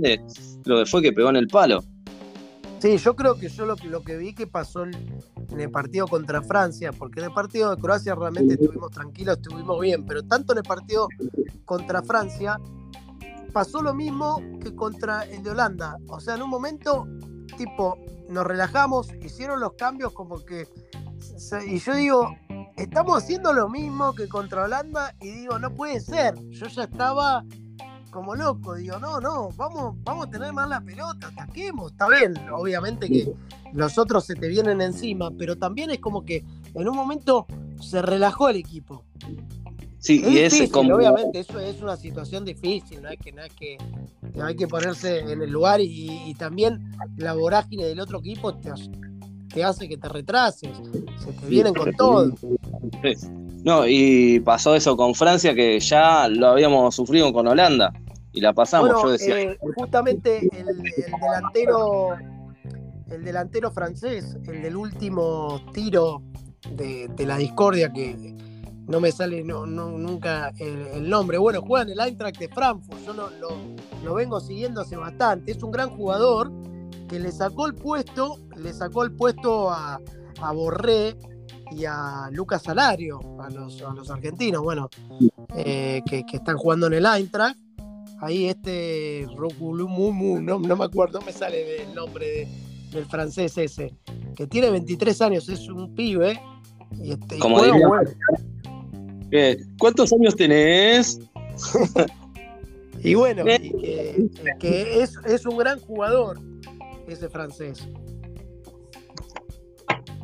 de 0.00 0.20
lo 0.64 0.78
que 0.78 0.86
fue 0.86 1.02
que 1.02 1.12
pegó 1.12 1.28
en 1.28 1.36
el 1.36 1.48
palo. 1.48 1.84
Sí, 2.82 2.96
yo 2.96 3.14
creo 3.14 3.38
que 3.38 3.48
yo 3.48 3.64
lo, 3.64 3.76
lo 3.76 4.02
que 4.02 4.16
vi 4.16 4.34
que 4.34 4.48
pasó 4.48 4.82
en 4.82 4.92
el 5.56 5.70
partido 5.70 6.08
contra 6.08 6.42
Francia, 6.42 6.90
porque 6.90 7.20
en 7.20 7.26
el 7.26 7.32
partido 7.32 7.70
de 7.70 7.80
Croacia 7.80 8.16
realmente 8.16 8.54
estuvimos 8.54 8.90
tranquilos, 8.90 9.36
estuvimos 9.36 9.80
bien, 9.80 10.04
pero 10.04 10.24
tanto 10.24 10.52
en 10.52 10.58
el 10.58 10.64
partido 10.64 11.06
contra 11.64 12.02
Francia 12.02 12.58
pasó 13.52 13.82
lo 13.82 13.94
mismo 13.94 14.42
que 14.60 14.74
contra 14.74 15.22
el 15.26 15.44
de 15.44 15.50
Holanda. 15.50 15.96
O 16.08 16.18
sea, 16.18 16.34
en 16.34 16.42
un 16.42 16.50
momento, 16.50 17.06
tipo, 17.56 17.96
nos 18.28 18.44
relajamos, 18.44 19.14
hicieron 19.22 19.60
los 19.60 19.74
cambios 19.74 20.12
como 20.12 20.44
que... 20.44 20.66
Y 21.64 21.78
yo 21.78 21.94
digo, 21.94 22.34
estamos 22.76 23.22
haciendo 23.22 23.52
lo 23.52 23.68
mismo 23.68 24.12
que 24.12 24.26
contra 24.28 24.64
Holanda 24.64 25.14
y 25.20 25.30
digo, 25.30 25.56
no 25.60 25.72
puede 25.72 26.00
ser. 26.00 26.34
Yo 26.50 26.66
ya 26.66 26.82
estaba 26.82 27.44
como 28.12 28.36
loco, 28.36 28.74
digo, 28.74 28.98
no, 28.98 29.20
no, 29.20 29.48
vamos, 29.56 29.96
vamos 30.04 30.26
a 30.26 30.30
tener 30.30 30.52
más 30.52 30.68
la 30.68 30.80
pelota, 30.82 31.28
ataquemos, 31.28 31.92
está 31.92 32.08
bien, 32.08 32.34
obviamente 32.52 33.08
que 33.08 33.32
los 33.72 33.96
otros 33.96 34.26
se 34.26 34.34
te 34.34 34.48
vienen 34.48 34.82
encima, 34.82 35.30
pero 35.36 35.56
también 35.56 35.90
es 35.90 35.98
como 35.98 36.22
que 36.22 36.44
en 36.74 36.88
un 36.88 36.94
momento 36.94 37.46
se 37.80 38.02
relajó 38.02 38.50
el 38.50 38.56
equipo. 38.56 39.02
Sí, 39.98 40.22
y 40.28 40.38
es 40.38 40.70
como... 40.70 40.94
obviamente, 40.94 41.40
eso 41.40 41.58
es 41.58 41.80
una 41.80 41.96
situación 41.96 42.44
difícil, 42.44 43.00
no 43.02 43.08
es 43.08 43.18
que, 43.18 43.32
no 43.32 43.42
que, 43.58 43.78
hay 44.42 44.56
que 44.56 44.68
ponerse 44.68 45.20
en 45.20 45.40
el 45.40 45.50
lugar 45.50 45.80
y, 45.80 46.34
también 46.38 46.92
la 47.16 47.32
vorágine 47.32 47.86
del 47.86 47.98
otro 47.98 48.18
equipo 48.18 48.54
te, 48.54 49.64
hace 49.64 49.88
que 49.88 49.96
te 49.96 50.08
retrases, 50.08 50.70
se 51.24 51.32
te 51.32 51.46
vienen 51.46 51.72
con 51.72 51.92
todo. 51.94 52.30
No, 53.64 53.86
y 53.86 54.40
pasó 54.40 54.74
eso 54.74 54.96
con 54.96 55.14
Francia 55.14 55.54
que 55.54 55.78
ya 55.78 56.28
lo 56.28 56.48
habíamos 56.48 56.94
sufrido 56.96 57.32
con 57.32 57.46
Holanda 57.46 57.92
y 58.32 58.40
la 58.40 58.52
pasamos, 58.52 58.90
yo 59.02 59.10
decía. 59.10 59.40
Eh, 59.40 59.58
justamente 59.76 60.48
el, 60.52 60.82
delantero 61.20 62.16
el 63.10 63.24
delantero 63.24 63.70
francés, 63.70 64.36
el 64.46 64.62
del 64.62 64.76
último 64.76 65.60
tiro 65.72 66.22
de 66.70 67.26
la 67.26 67.36
discordia 67.36 67.92
que, 67.92 68.34
no 68.86 69.00
me 69.00 69.12
sale 69.12 69.44
no, 69.44 69.66
nunca 69.66 70.52
el, 70.58 71.08
nombre. 71.08 71.38
Bueno, 71.38 71.62
juega 71.62 71.84
en 71.84 71.90
el 71.90 72.00
Eintracht 72.00 72.38
de 72.38 72.48
Frankfurt, 72.48 73.04
yo 73.04 73.12
lo, 73.12 73.30
lo, 74.02 74.14
vengo 74.14 74.40
siguiendo 74.40 74.80
hace 74.80 74.96
bastante. 74.96 75.52
Es 75.52 75.62
un 75.62 75.70
gran 75.70 75.90
jugador 75.90 76.50
que 77.08 77.18
le 77.18 77.30
sacó 77.30 77.66
el 77.66 77.74
puesto, 77.74 78.38
le 78.56 78.72
sacó 78.72 79.04
el 79.04 79.12
puesto 79.12 79.70
a, 79.70 80.00
a 80.40 80.52
Borré 80.52 81.16
y 81.70 81.84
a 81.84 82.28
Lucas 82.32 82.62
Salario, 82.62 83.20
a 83.40 83.50
los, 83.50 83.80
a 83.82 83.94
los 83.94 84.10
argentinos, 84.10 84.62
bueno, 84.62 84.90
eh, 85.56 86.02
que, 86.06 86.24
están 86.30 86.56
jugando 86.56 86.86
en 86.88 86.94
el 86.94 87.06
Eintracht. 87.06 87.58
Ahí 88.22 88.46
este 88.46 89.26
Rokulumu, 89.36 90.40
no, 90.40 90.60
no 90.60 90.76
me 90.76 90.84
acuerdo, 90.84 91.18
no 91.18 91.26
me 91.26 91.32
sale 91.32 91.82
el 91.82 91.92
nombre 91.92 92.46
del 92.92 93.04
francés 93.06 93.58
ese, 93.58 93.96
que 94.36 94.46
tiene 94.46 94.70
23 94.70 95.20
años, 95.22 95.48
es 95.48 95.68
un 95.68 95.92
pibe. 95.96 96.40
Y 97.02 97.10
este, 97.10 97.40
Como 97.40 97.60
¿Cuántos 99.76 100.12
años 100.12 100.36
tenés? 100.36 101.18
y 103.02 103.14
bueno, 103.14 103.44
que, 104.60 105.02
es, 105.26 105.44
un 105.44 105.56
gran 105.56 105.80
jugador 105.80 106.38
ese 107.08 107.28
francés. 107.28 107.88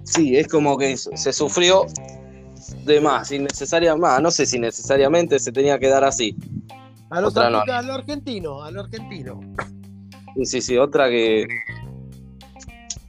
Sí, 0.04 0.36
es 0.36 0.46
como 0.46 0.78
que 0.78 0.96
se 0.96 1.32
sufrió 1.32 1.84
de 2.84 3.00
más, 3.00 3.32
innecesariamente, 3.32 4.22
no 4.22 4.30
sé 4.30 4.46
si 4.46 4.60
necesariamente 4.60 5.40
se 5.40 5.50
tenía 5.50 5.80
que 5.80 5.88
dar 5.88 6.04
así. 6.04 6.36
A 7.10 7.20
los 7.20 7.36
a 7.36 7.50
lo 7.82 7.94
argentino, 7.94 8.62
a 8.62 8.70
lo 8.70 8.80
argentino. 8.82 9.40
Sí, 10.36 10.44
sí, 10.44 10.60
sí, 10.60 10.76
otra 10.76 11.08
que. 11.08 11.46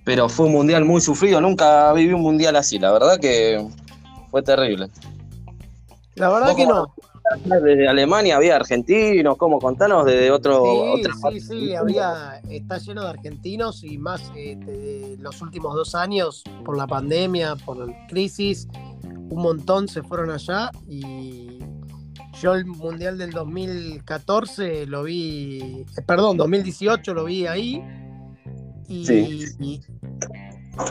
Pero 0.05 0.29
fue 0.29 0.47
un 0.47 0.53
mundial 0.53 0.85
muy 0.85 1.01
sufrido, 1.01 1.39
nunca 1.41 1.91
viví 1.93 2.13
un 2.13 2.21
mundial 2.21 2.55
así, 2.55 2.79
la 2.79 2.91
verdad 2.91 3.19
que 3.19 3.63
fue 4.31 4.41
terrible. 4.41 4.87
La 6.15 6.29
verdad 6.29 6.55
que 6.55 6.65
no. 6.65 6.93
Desde 7.45 7.87
Alemania 7.87 8.37
había 8.37 8.55
argentinos, 8.55 9.37
¿cómo? 9.37 9.59
Contanos 9.59 10.05
de 10.05 10.31
otro. 10.31 10.95
Sí, 10.95 11.03
sí, 11.31 11.39
sí, 11.39 11.75
había, 11.75 12.41
está 12.49 12.79
lleno 12.79 13.03
de 13.03 13.09
argentinos 13.09 13.83
y 13.83 13.99
más 13.99 14.31
eh, 14.35 14.55
de 14.55 15.15
los 15.19 15.39
últimos 15.41 15.75
dos 15.75 15.93
años, 15.93 16.43
por 16.65 16.75
la 16.75 16.87
pandemia, 16.87 17.55
por 17.57 17.77
la 17.77 18.07
crisis, 18.07 18.67
un 19.03 19.41
montón 19.41 19.87
se 19.87 20.01
fueron 20.01 20.31
allá 20.31 20.71
y 20.87 21.48
yo 22.41 22.53
el 22.53 22.65
Mundial 22.65 23.17
del 23.17 23.31
2014 23.31 24.85
lo 24.85 25.03
vi, 25.03 25.85
eh, 25.97 26.01
perdón, 26.05 26.37
2018 26.37 27.13
lo 27.13 27.25
vi 27.25 27.47
ahí 27.47 27.83
y, 28.87 29.11
y, 29.59 29.81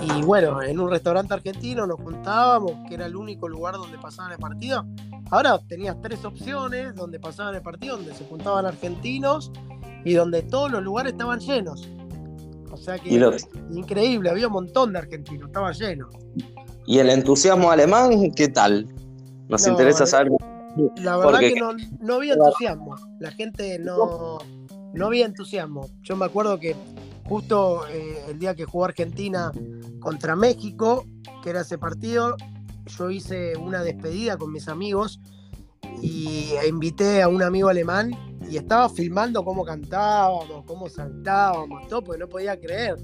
y 0.03 0.23
bueno, 0.23 0.63
en 0.63 0.79
un 0.79 0.91
restaurante 0.91 1.35
argentino 1.35 1.87
nos 1.87 2.01
juntábamos, 2.01 2.73
que 2.89 2.95
era 2.95 3.07
el 3.07 3.17
único 3.17 3.49
lugar 3.49 3.75
donde 3.75 3.99
pasaban 3.99 4.33
el 4.33 4.39
partido. 4.39 4.87
Ahora 5.31 5.59
tenías 5.67 5.97
tres 6.03 6.25
opciones 6.25 6.95
donde 6.95 7.19
pasaban 7.19 7.55
el 7.55 7.63
partido, 7.63 7.97
donde 7.97 8.15
se 8.15 8.25
juntaban 8.25 8.67
argentinos 8.67 9.51
y 10.05 10.15
donde 10.15 10.43
todos 10.43 10.71
los 10.71 10.83
lugares 10.83 11.13
estaban 11.13 11.41
llenos. 11.41 11.89
O 12.71 12.77
sea 12.77 12.99
que 12.99 13.11
increíble, 13.71 14.31
había 14.31 14.47
un 14.47 14.53
montón 14.53 14.93
de 14.93 14.99
argentinos, 14.99 15.49
estaba 15.49 15.73
lleno. 15.73 16.09
¿Y 16.87 16.99
el 16.99 17.11
entusiasmo 17.11 17.71
alemán 17.71 18.31
qué 18.37 18.49
tal? 18.49 18.87
Nos 19.49 19.67
interesa 19.67 20.07
saber. 20.07 20.33
La 20.97 21.17
verdad 21.17 21.41
que 21.41 21.55
no, 22.01 22.15
había 22.15 22.35
entusiasmo, 22.35 22.95
la 23.19 23.31
gente 23.31 23.79
no, 23.79 24.39
no 24.93 25.07
había 25.07 25.27
entusiasmo. 25.27 25.89
Yo 26.03 26.17
me 26.17 26.27
acuerdo 26.27 26.59
que 26.59 26.77
justo 27.29 27.87
eh, 27.89 28.25
el 28.29 28.39
día 28.39 28.55
que 28.55 28.65
jugó 28.65 28.87
Argentina 28.87 29.53
contra 30.01 30.37
México, 30.37 31.05
que 31.43 31.51
era 31.51 31.61
ese 31.61 31.79
partido, 31.79 32.37
yo 32.87 33.11
hice 33.11 33.57
una 33.57 33.83
despedida 33.83 34.37
con 34.37 34.53
mis 34.53 34.69
amigos 34.69 35.21
y 36.03 36.53
invité 36.69 37.23
a 37.23 37.29
un 37.29 37.43
amigo 37.43 37.69
alemán 37.69 38.11
y 38.51 38.57
estaba 38.57 38.89
filmando 38.89 39.45
cómo 39.45 39.65
cantábamos, 39.65 40.65
cómo 40.65 40.89
saltábamos, 40.89 41.87
todo, 41.89 42.03
porque 42.03 42.21
no 42.21 42.29
podía 42.29 42.59
creer 42.59 42.97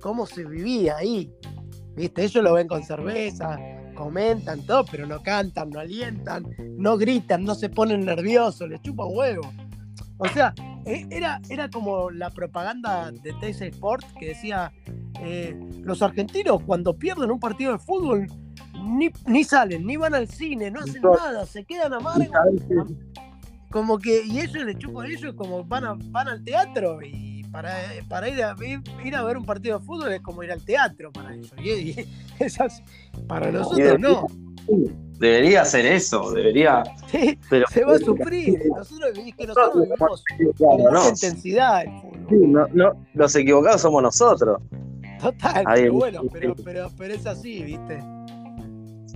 cómo 0.00 0.26
se 0.26 0.44
vivía 0.44 0.96
ahí. 0.96 1.32
¿Viste? 1.96 2.24
Ellos 2.24 2.42
lo 2.42 2.54
ven 2.54 2.68
con 2.68 2.82
cerveza, 2.82 3.56
comentan 3.94 4.62
todo, 4.62 4.84
pero 4.84 5.06
no 5.06 5.22
cantan, 5.22 5.70
no 5.70 5.80
alientan, 5.80 6.44
no 6.76 6.96
gritan, 6.96 7.44
no 7.44 7.54
se 7.54 7.68
ponen 7.68 8.04
nerviosos, 8.04 8.68
les 8.68 8.82
chupa 8.82 9.04
huevo. 9.06 9.52
O 10.18 10.28
sea, 10.28 10.54
e, 10.84 11.06
era, 11.10 11.40
era 11.48 11.68
como 11.70 12.10
la 12.10 12.30
propaganda 12.30 13.10
de 13.10 13.32
TC 13.34 13.62
Sport 13.74 14.04
que 14.18 14.28
decía, 14.28 14.72
eh, 15.20 15.58
los 15.82 16.02
argentinos 16.02 16.62
cuando 16.66 16.96
pierden 16.96 17.30
un 17.30 17.40
partido 17.40 17.72
de 17.72 17.78
fútbol 17.78 18.26
ni, 19.26 19.44
salen, 19.44 19.86
ni 19.86 19.96
van 19.96 20.14
al 20.14 20.28
cine, 20.28 20.70
no 20.70 20.80
hacen 20.80 21.02
nada, 21.02 21.46
se 21.46 21.64
quedan 21.64 21.94
amargos. 21.94 22.28
como 23.70 23.98
que, 23.98 24.24
y 24.24 24.40
ellos 24.40 24.64
le 24.64 24.76
chupan 24.76 25.06
ellos 25.06 25.34
como 25.34 25.64
van, 25.64 25.84
a, 25.84 25.96
van 26.10 26.28
al 26.28 26.44
teatro 26.44 27.02
y 27.02 27.33
para, 27.54 27.72
para 28.08 28.28
ir, 28.28 28.42
a, 28.42 28.56
ir 29.04 29.14
a 29.14 29.22
ver 29.22 29.36
un 29.36 29.44
partido 29.44 29.78
de 29.78 29.84
fútbol 29.84 30.12
es 30.12 30.20
como 30.22 30.42
ir 30.42 30.50
al 30.50 30.64
teatro 30.64 31.12
para 31.12 31.32
ellos. 31.32 31.52
Y, 31.62 31.94
para 33.28 33.52
nosotros 33.52 34.00
no. 34.00 34.26
Debería 35.20 35.64
ser 35.64 35.86
eso, 35.86 36.32
debería. 36.32 36.82
pero, 37.48 37.64
se 37.68 37.84
va 37.84 37.94
a 37.94 37.98
sufrir. 38.00 38.60
Nosotros, 38.76 39.10
es 39.16 39.36
que 39.36 39.46
nosotros 39.46 39.84
vivimos 39.84 40.24
con 40.58 40.92
no. 40.92 41.08
intensidad 41.08 41.84
no, 42.28 42.66
no, 42.72 42.92
los 43.14 43.36
equivocados 43.36 43.82
somos 43.82 44.02
nosotros. 44.02 44.60
Total, 45.20 45.64
pero 45.74 45.92
bueno, 45.92 46.22
pero, 46.32 46.56
pero, 46.56 46.90
pero 46.98 47.14
es 47.14 47.24
así, 47.24 47.62
¿viste? 47.62 48.02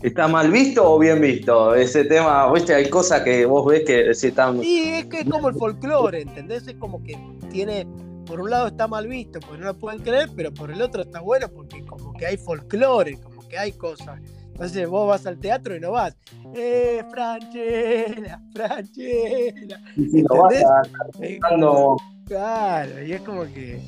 ¿Está 0.00 0.28
mal 0.28 0.52
visto 0.52 0.88
o 0.88 0.96
bien 0.96 1.20
visto? 1.20 1.74
Ese 1.74 2.04
tema, 2.04 2.52
viste, 2.52 2.72
hay 2.72 2.88
cosas 2.88 3.22
que 3.22 3.44
vos 3.46 3.66
ves 3.66 3.82
que 3.84 4.14
si 4.14 4.28
están. 4.28 4.60
Sí, 4.60 4.90
es 4.90 5.06
que 5.06 5.20
es 5.22 5.28
como 5.28 5.48
el 5.48 5.56
folclore, 5.56 6.22
¿entendés? 6.22 6.68
Es 6.68 6.74
como 6.74 7.02
que 7.02 7.18
tiene. 7.50 7.84
Por 8.28 8.42
un 8.42 8.50
lado 8.50 8.68
está 8.68 8.86
mal 8.86 9.08
visto, 9.08 9.40
porque 9.40 9.58
no 9.58 9.68
lo 9.68 9.78
pueden 9.78 10.02
creer, 10.02 10.28
pero 10.36 10.52
por 10.52 10.70
el 10.70 10.82
otro 10.82 11.00
está 11.00 11.20
bueno 11.20 11.48
porque 11.48 11.82
como 11.86 12.12
que 12.12 12.26
hay 12.26 12.36
folclore, 12.36 13.18
como 13.18 13.48
que 13.48 13.56
hay 13.56 13.72
cosas. 13.72 14.20
Entonces 14.48 14.86
vos 14.86 15.08
vas 15.08 15.24
al 15.24 15.38
teatro 15.38 15.74
y 15.74 15.80
no 15.80 15.92
vas. 15.92 16.14
¡Eh, 16.54 17.02
Franchella! 17.10 18.42
¡Franchella! 18.52 19.80
¿Entendés? 19.96 20.64
Claro, 22.26 23.02
y 23.02 23.12
es 23.12 23.20
como 23.22 23.44
que. 23.44 23.80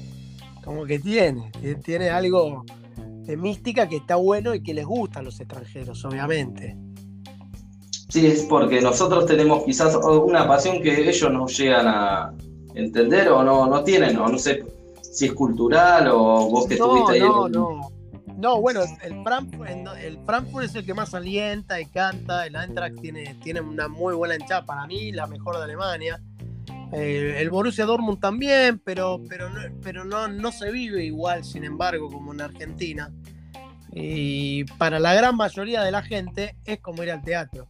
Como 0.65 0.87
que 0.87 0.99
tiene. 1.01 1.53
Tiene 1.85 2.09
algo 2.09 2.65
de 2.97 3.37
mística 3.37 3.89
que 3.89 3.97
está 3.97 4.17
bueno 4.17 4.55
y 4.55 4.63
que 4.63 4.73
les 4.73 4.87
gusta 4.87 5.21
a 5.21 5.23
los 5.23 5.39
extranjeros, 5.39 6.03
obviamente. 6.07 6.79
Sí, 8.09 8.27
es 8.27 8.45
porque 8.45 8.81
nosotros 8.81 9.27
tenemos 9.27 9.65
quizás 9.65 9.95
una 9.97 10.49
pasión 10.49 10.81
que 10.81 11.11
ellos 11.11 11.31
no 11.31 11.47
llegan 11.47 11.87
a 11.87 12.33
entender 12.75 13.29
o 13.29 13.43
no, 13.43 13.67
no 13.67 13.83
tienen, 13.85 14.17
o 14.19 14.29
no 14.29 14.39
sé 14.39 14.65
si 15.01 15.27
es 15.27 15.33
cultural 15.33 16.09
o 16.09 16.49
vos 16.49 16.67
que 16.67 16.75
estuviste 16.75 17.13
ahí. 17.13 17.21
No, 17.21 17.49
no. 17.49 17.91
No, 18.37 18.59
bueno, 18.59 18.81
el 19.03 19.23
Frankfurt, 19.23 19.69
el 20.03 20.19
Frankfurt 20.25 20.65
es 20.65 20.75
el 20.75 20.87
que 20.87 20.95
más 20.95 21.13
alienta 21.13 21.79
y 21.79 21.85
canta. 21.85 22.47
El 22.47 22.57
Eintracht 22.57 22.99
tiene, 22.99 23.35
tiene 23.43 23.61
una 23.61 23.87
muy 23.87 24.15
buena 24.15 24.35
hinchada 24.35 24.65
para 24.65 24.87
mí, 24.87 25.13
la 25.13 25.27
mejor 25.27 25.59
de 25.59 25.65
Alemania. 25.65 26.23
Eh, 26.93 27.37
el 27.39 27.51
Borussia 27.51 27.85
Dortmund 27.85 28.19
también, 28.19 28.79
pero, 28.79 29.21
pero, 29.29 29.51
no, 29.51 29.61
pero 29.83 30.05
no, 30.07 30.27
no 30.27 30.53
se 30.53 30.73
vive 30.73 31.05
igual, 31.05 31.45
sin 31.45 31.65
embargo, 31.65 32.11
como 32.11 32.33
en 32.33 32.41
Argentina. 32.41 33.13
Y 33.93 34.65
para 34.79 34.99
la 34.99 35.13
gran 35.13 35.37
mayoría 35.37 35.83
de 35.83 35.91
la 35.91 36.03
gente 36.03 36.57
es 36.65 36.81
como 36.81 37.03
ir 37.03 37.11
al 37.11 37.23
teatro. 37.23 37.69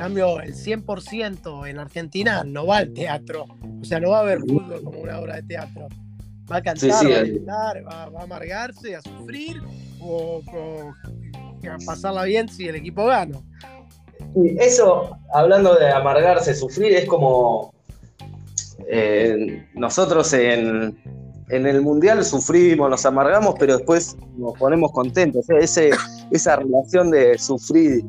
En 0.00 0.06
cambio, 0.06 0.40
el 0.40 0.54
100% 0.54 1.68
en 1.68 1.78
Argentina 1.78 2.42
no 2.42 2.66
va 2.66 2.78
al 2.78 2.90
teatro. 2.94 3.44
O 3.82 3.84
sea, 3.84 4.00
no 4.00 4.12
va 4.12 4.20
a 4.20 4.22
ver 4.22 4.40
fútbol 4.40 4.82
como 4.82 5.00
una 5.00 5.20
obra 5.20 5.36
de 5.36 5.42
teatro. 5.42 5.88
Va 6.50 6.56
a 6.56 6.62
cantar, 6.62 7.06
va, 7.46 7.70
a 7.70 8.08
va, 8.08 8.20
a 8.20 8.22
amargarse, 8.22 8.96
a 8.96 9.02
sufrir 9.02 9.60
o, 10.00 10.40
a 11.70 11.76
pasarla 11.84 12.24
bien 12.24 12.48
si 12.48 12.66
el 12.66 12.76
equipo 12.76 13.04
gana. 13.04 13.42
eso, 14.58 15.18
hablando 15.34 15.74
de 15.74 15.90
amargarse, 15.90 16.54
sufrir, 16.54 16.94
es 16.94 17.04
como 17.04 17.74
eh, 18.88 19.66
nosotros 19.74 20.32
en, 20.32 20.98
el 21.50 21.82
Mundial 21.82 22.24
sufrimos, 22.24 22.88
nos 22.88 23.04
amargamos, 23.04 23.54
pero 23.58 23.76
después 23.76 24.16
nos 24.38 24.56
ponemos 24.58 24.92
contentos. 24.92 25.44
Ese, 25.50 25.90
esa 26.30 26.56
relación 26.56 27.10
de 27.10 27.36
sufrir 27.36 28.02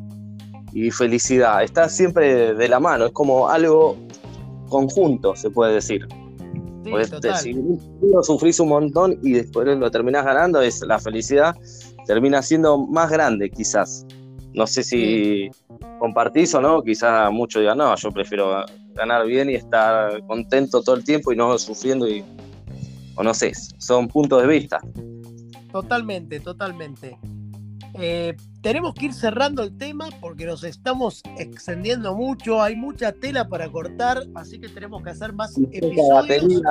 y 0.74 0.92
felicidad 0.92 1.64
está 1.64 1.90
siempre 1.90 2.54
de 2.54 2.68
la 2.70 2.80
mano, 2.80 3.06
es 3.08 3.12
como 3.12 3.50
algo 3.50 3.98
conjunto, 4.70 5.36
se 5.36 5.50
puede 5.50 5.74
decir. 5.74 6.08
Pues, 6.90 7.12
si 7.42 7.54
uno 7.54 8.24
sufrís 8.24 8.60
un 8.60 8.70
montón 8.70 9.20
y 9.22 9.34
después 9.34 9.68
lo 9.68 9.92
terminás 9.92 10.26
ganando, 10.26 10.62
es 10.62 10.82
la 10.82 11.00
felicidad 11.00 11.56
termina 12.08 12.42
siendo 12.42 12.78
más 12.78 13.10
grande, 13.10 13.50
quizás. 13.50 14.06
No 14.54 14.68
sé 14.68 14.84
si 14.84 15.50
compartís 16.00 16.54
o 16.56 16.62
no, 16.62 16.82
quizás 16.82 17.32
muchos 17.32 17.62
digan, 17.62 17.78
no, 17.78 17.96
yo 17.96 18.12
prefiero 18.12 18.66
ganar 18.96 19.26
bien 19.26 19.50
y 19.50 19.56
estar 19.56 20.22
contento 20.26 20.82
todo 20.82 20.96
el 20.96 21.04
tiempo 21.04 21.32
y 21.32 21.38
no 21.38 21.58
sufriendo 21.58 22.08
y 22.08 22.24
o 23.16 23.24
no 23.24 23.34
sé, 23.34 23.52
son 23.78 24.08
puntos 24.08 24.42
de 24.42 24.48
vista. 24.48 24.80
Totalmente, 25.72 26.40
totalmente. 26.40 27.18
Eh, 28.00 28.36
tenemos 28.62 28.94
que 28.94 29.08
ir 29.08 29.14
cerrando 29.14 29.64
el 29.64 29.76
tema 29.78 30.10
porque 30.22 30.46
nos 30.46 30.64
estamos 30.64 31.22
extendiendo 31.38 32.16
mucho, 32.16 32.62
hay 32.62 32.76
mucha 32.76 33.12
tela 33.12 33.48
para 33.48 33.70
cortar, 33.70 34.24
así 34.36 34.60
que 34.60 34.70
tenemos 34.70 35.04
que 35.04 35.10
hacer 35.10 35.34
más 35.34 35.58
y 35.58 35.64
episodios. 35.66 35.98
Poca 35.98 36.14
batería, 36.14 36.62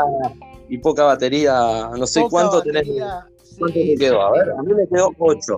y 0.68 0.78
poca 0.78 1.04
batería, 1.04 1.90
no 1.96 2.06
sé 2.06 2.24
cuánto 2.30 2.62
tenés. 2.62 2.88
¿Cuánto 3.58 3.74
te 3.74 3.96
quedó? 3.96 4.22
A 4.22 4.30
ver, 4.32 4.50
a 4.50 4.62
mí 4.62 4.72
me 4.72 4.86
quedó 4.88 5.12
8. 5.18 5.56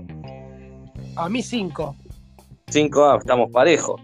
A 1.17 1.29
mí 1.29 1.43
5. 1.43 1.97
5, 2.69 3.05
ah, 3.05 3.19
estamos 3.19 3.51
parejos. 3.53 4.01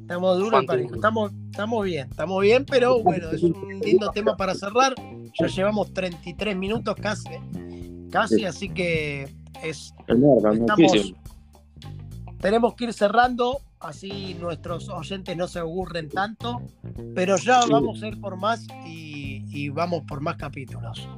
Estamos 0.00 0.38
duros 0.38 0.62
y 0.62 0.66
parejos. 0.66 0.92
Estamos, 0.94 1.32
estamos 1.50 1.84
bien, 1.84 2.08
estamos 2.10 2.40
bien, 2.40 2.64
pero 2.64 3.02
bueno, 3.02 3.30
es 3.30 3.42
un 3.42 3.80
lindo 3.84 4.10
tema 4.10 4.36
para 4.36 4.54
cerrar. 4.54 4.94
Ya 5.38 5.46
llevamos 5.46 5.92
33 5.92 6.56
minutos 6.56 6.96
casi, 6.96 7.28
casi, 8.10 8.44
así 8.44 8.70
que 8.70 9.28
es. 9.62 9.94
estamos, 10.06 11.14
tenemos 12.40 12.74
que 12.74 12.84
ir 12.84 12.92
cerrando, 12.92 13.60
así 13.80 14.36
nuestros 14.40 14.88
oyentes 14.88 15.36
no 15.36 15.48
se 15.48 15.58
aburren 15.58 16.08
tanto, 16.08 16.62
pero 17.14 17.36
ya 17.36 17.64
vamos 17.66 18.02
a 18.02 18.08
ir 18.08 18.20
por 18.20 18.36
más 18.36 18.66
y, 18.86 19.42
y 19.48 19.68
vamos 19.68 20.04
por 20.06 20.20
más 20.20 20.36
capítulos. 20.36 21.08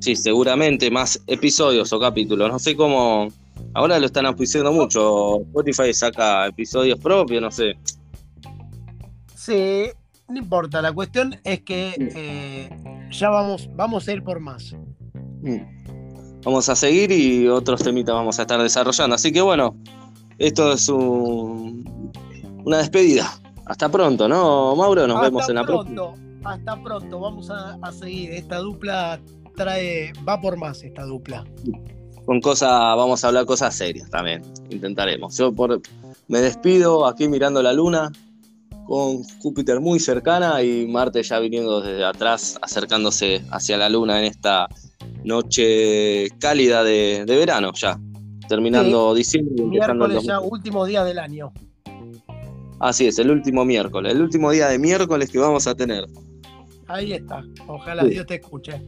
Sí, 0.00 0.14
seguramente 0.14 0.90
más 0.90 1.20
episodios 1.26 1.92
o 1.92 2.00
capítulos. 2.00 2.50
No 2.50 2.58
sé 2.58 2.76
cómo. 2.76 3.28
Ahora 3.74 3.98
lo 3.98 4.06
están 4.06 4.26
auspiciando 4.26 4.72
mucho. 4.72 5.40
Spotify 5.40 5.92
saca 5.92 6.46
episodios 6.46 6.98
propios, 7.00 7.42
no 7.42 7.50
sé. 7.50 7.76
Sí, 9.34 9.86
no 10.28 10.38
importa. 10.38 10.80
La 10.80 10.92
cuestión 10.92 11.36
es 11.42 11.62
que 11.62 11.94
eh, 11.98 12.70
ya 13.10 13.30
vamos, 13.30 13.68
vamos 13.74 14.06
a 14.06 14.12
ir 14.12 14.22
por 14.22 14.40
más. 14.40 14.74
Mm. 15.42 15.88
Vamos 16.44 16.68
a 16.68 16.76
seguir 16.76 17.10
y 17.12 17.48
otros 17.48 17.82
temitas 17.82 18.14
vamos 18.14 18.38
a 18.38 18.42
estar 18.42 18.62
desarrollando. 18.62 19.14
Así 19.14 19.32
que 19.32 19.40
bueno, 19.40 19.76
esto 20.38 20.72
es 20.72 20.88
un, 20.88 22.12
una 22.64 22.78
despedida. 22.78 23.38
Hasta 23.66 23.88
pronto, 23.88 24.28
¿no, 24.28 24.74
Mauro? 24.76 25.06
Nos 25.06 25.20
vemos 25.20 25.48
en 25.48 25.56
la 25.56 25.64
próxima. 25.64 26.14
Hasta 26.44 26.82
pronto. 26.82 27.20
Vamos 27.20 27.50
a, 27.50 27.76
a 27.82 27.92
seguir 27.92 28.30
esta 28.32 28.58
dupla 28.58 29.20
trae, 29.58 30.12
va 30.26 30.40
por 30.40 30.56
más 30.56 30.82
esta 30.82 31.04
dupla. 31.04 31.44
Con 32.24 32.40
cosas, 32.40 32.70
vamos 32.70 33.22
a 33.24 33.28
hablar 33.28 33.44
cosas 33.44 33.74
serias 33.74 34.08
también, 34.08 34.42
intentaremos. 34.70 35.36
Yo 35.36 35.52
por, 35.52 35.80
me 36.28 36.40
despido 36.40 37.06
aquí 37.06 37.28
mirando 37.28 37.62
la 37.62 37.72
luna, 37.72 38.10
con 38.86 39.22
Júpiter 39.42 39.80
muy 39.80 39.98
cercana 39.98 40.62
y 40.62 40.86
Marte 40.86 41.22
ya 41.22 41.38
viniendo 41.40 41.80
desde 41.82 42.04
atrás, 42.04 42.58
acercándose 42.62 43.42
hacia 43.50 43.76
la 43.76 43.88
luna 43.88 44.18
en 44.18 44.24
esta 44.26 44.68
noche 45.28 46.28
cálida 46.40 46.82
de, 46.82 47.24
verano 47.24 47.72
ya, 47.74 48.00
terminando 48.48 49.14
diciembre 49.14 49.54
y 49.58 49.62
Miércoles 49.62 50.24
ya, 50.24 50.40
último 50.40 50.84
día 50.84 51.04
del 51.04 51.18
año. 51.18 51.52
Así 52.80 53.06
es, 53.06 53.18
el 53.18 53.30
último 53.30 53.64
miércoles, 53.64 54.12
el 54.12 54.22
último 54.22 54.50
día 54.50 54.68
de 54.68 54.78
miércoles 54.78 55.30
que 55.30 55.38
vamos 55.38 55.66
a 55.66 55.74
tener. 55.74 56.06
Ahí 56.86 57.12
está, 57.12 57.44
ojalá 57.66 58.04
Dios 58.04 58.26
te 58.26 58.36
escuche. 58.36 58.80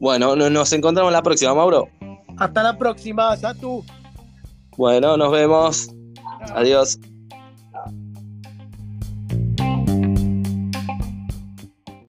Bueno, 0.00 0.34
nos 0.34 0.72
encontramos 0.72 1.12
la 1.12 1.22
próxima, 1.22 1.54
Mauro. 1.54 1.88
Hasta 2.38 2.62
la 2.62 2.76
próxima, 2.76 3.36
Satu. 3.36 3.84
Bueno, 4.76 5.16
nos 5.16 5.30
vemos. 5.30 5.88
Adiós. 6.54 6.98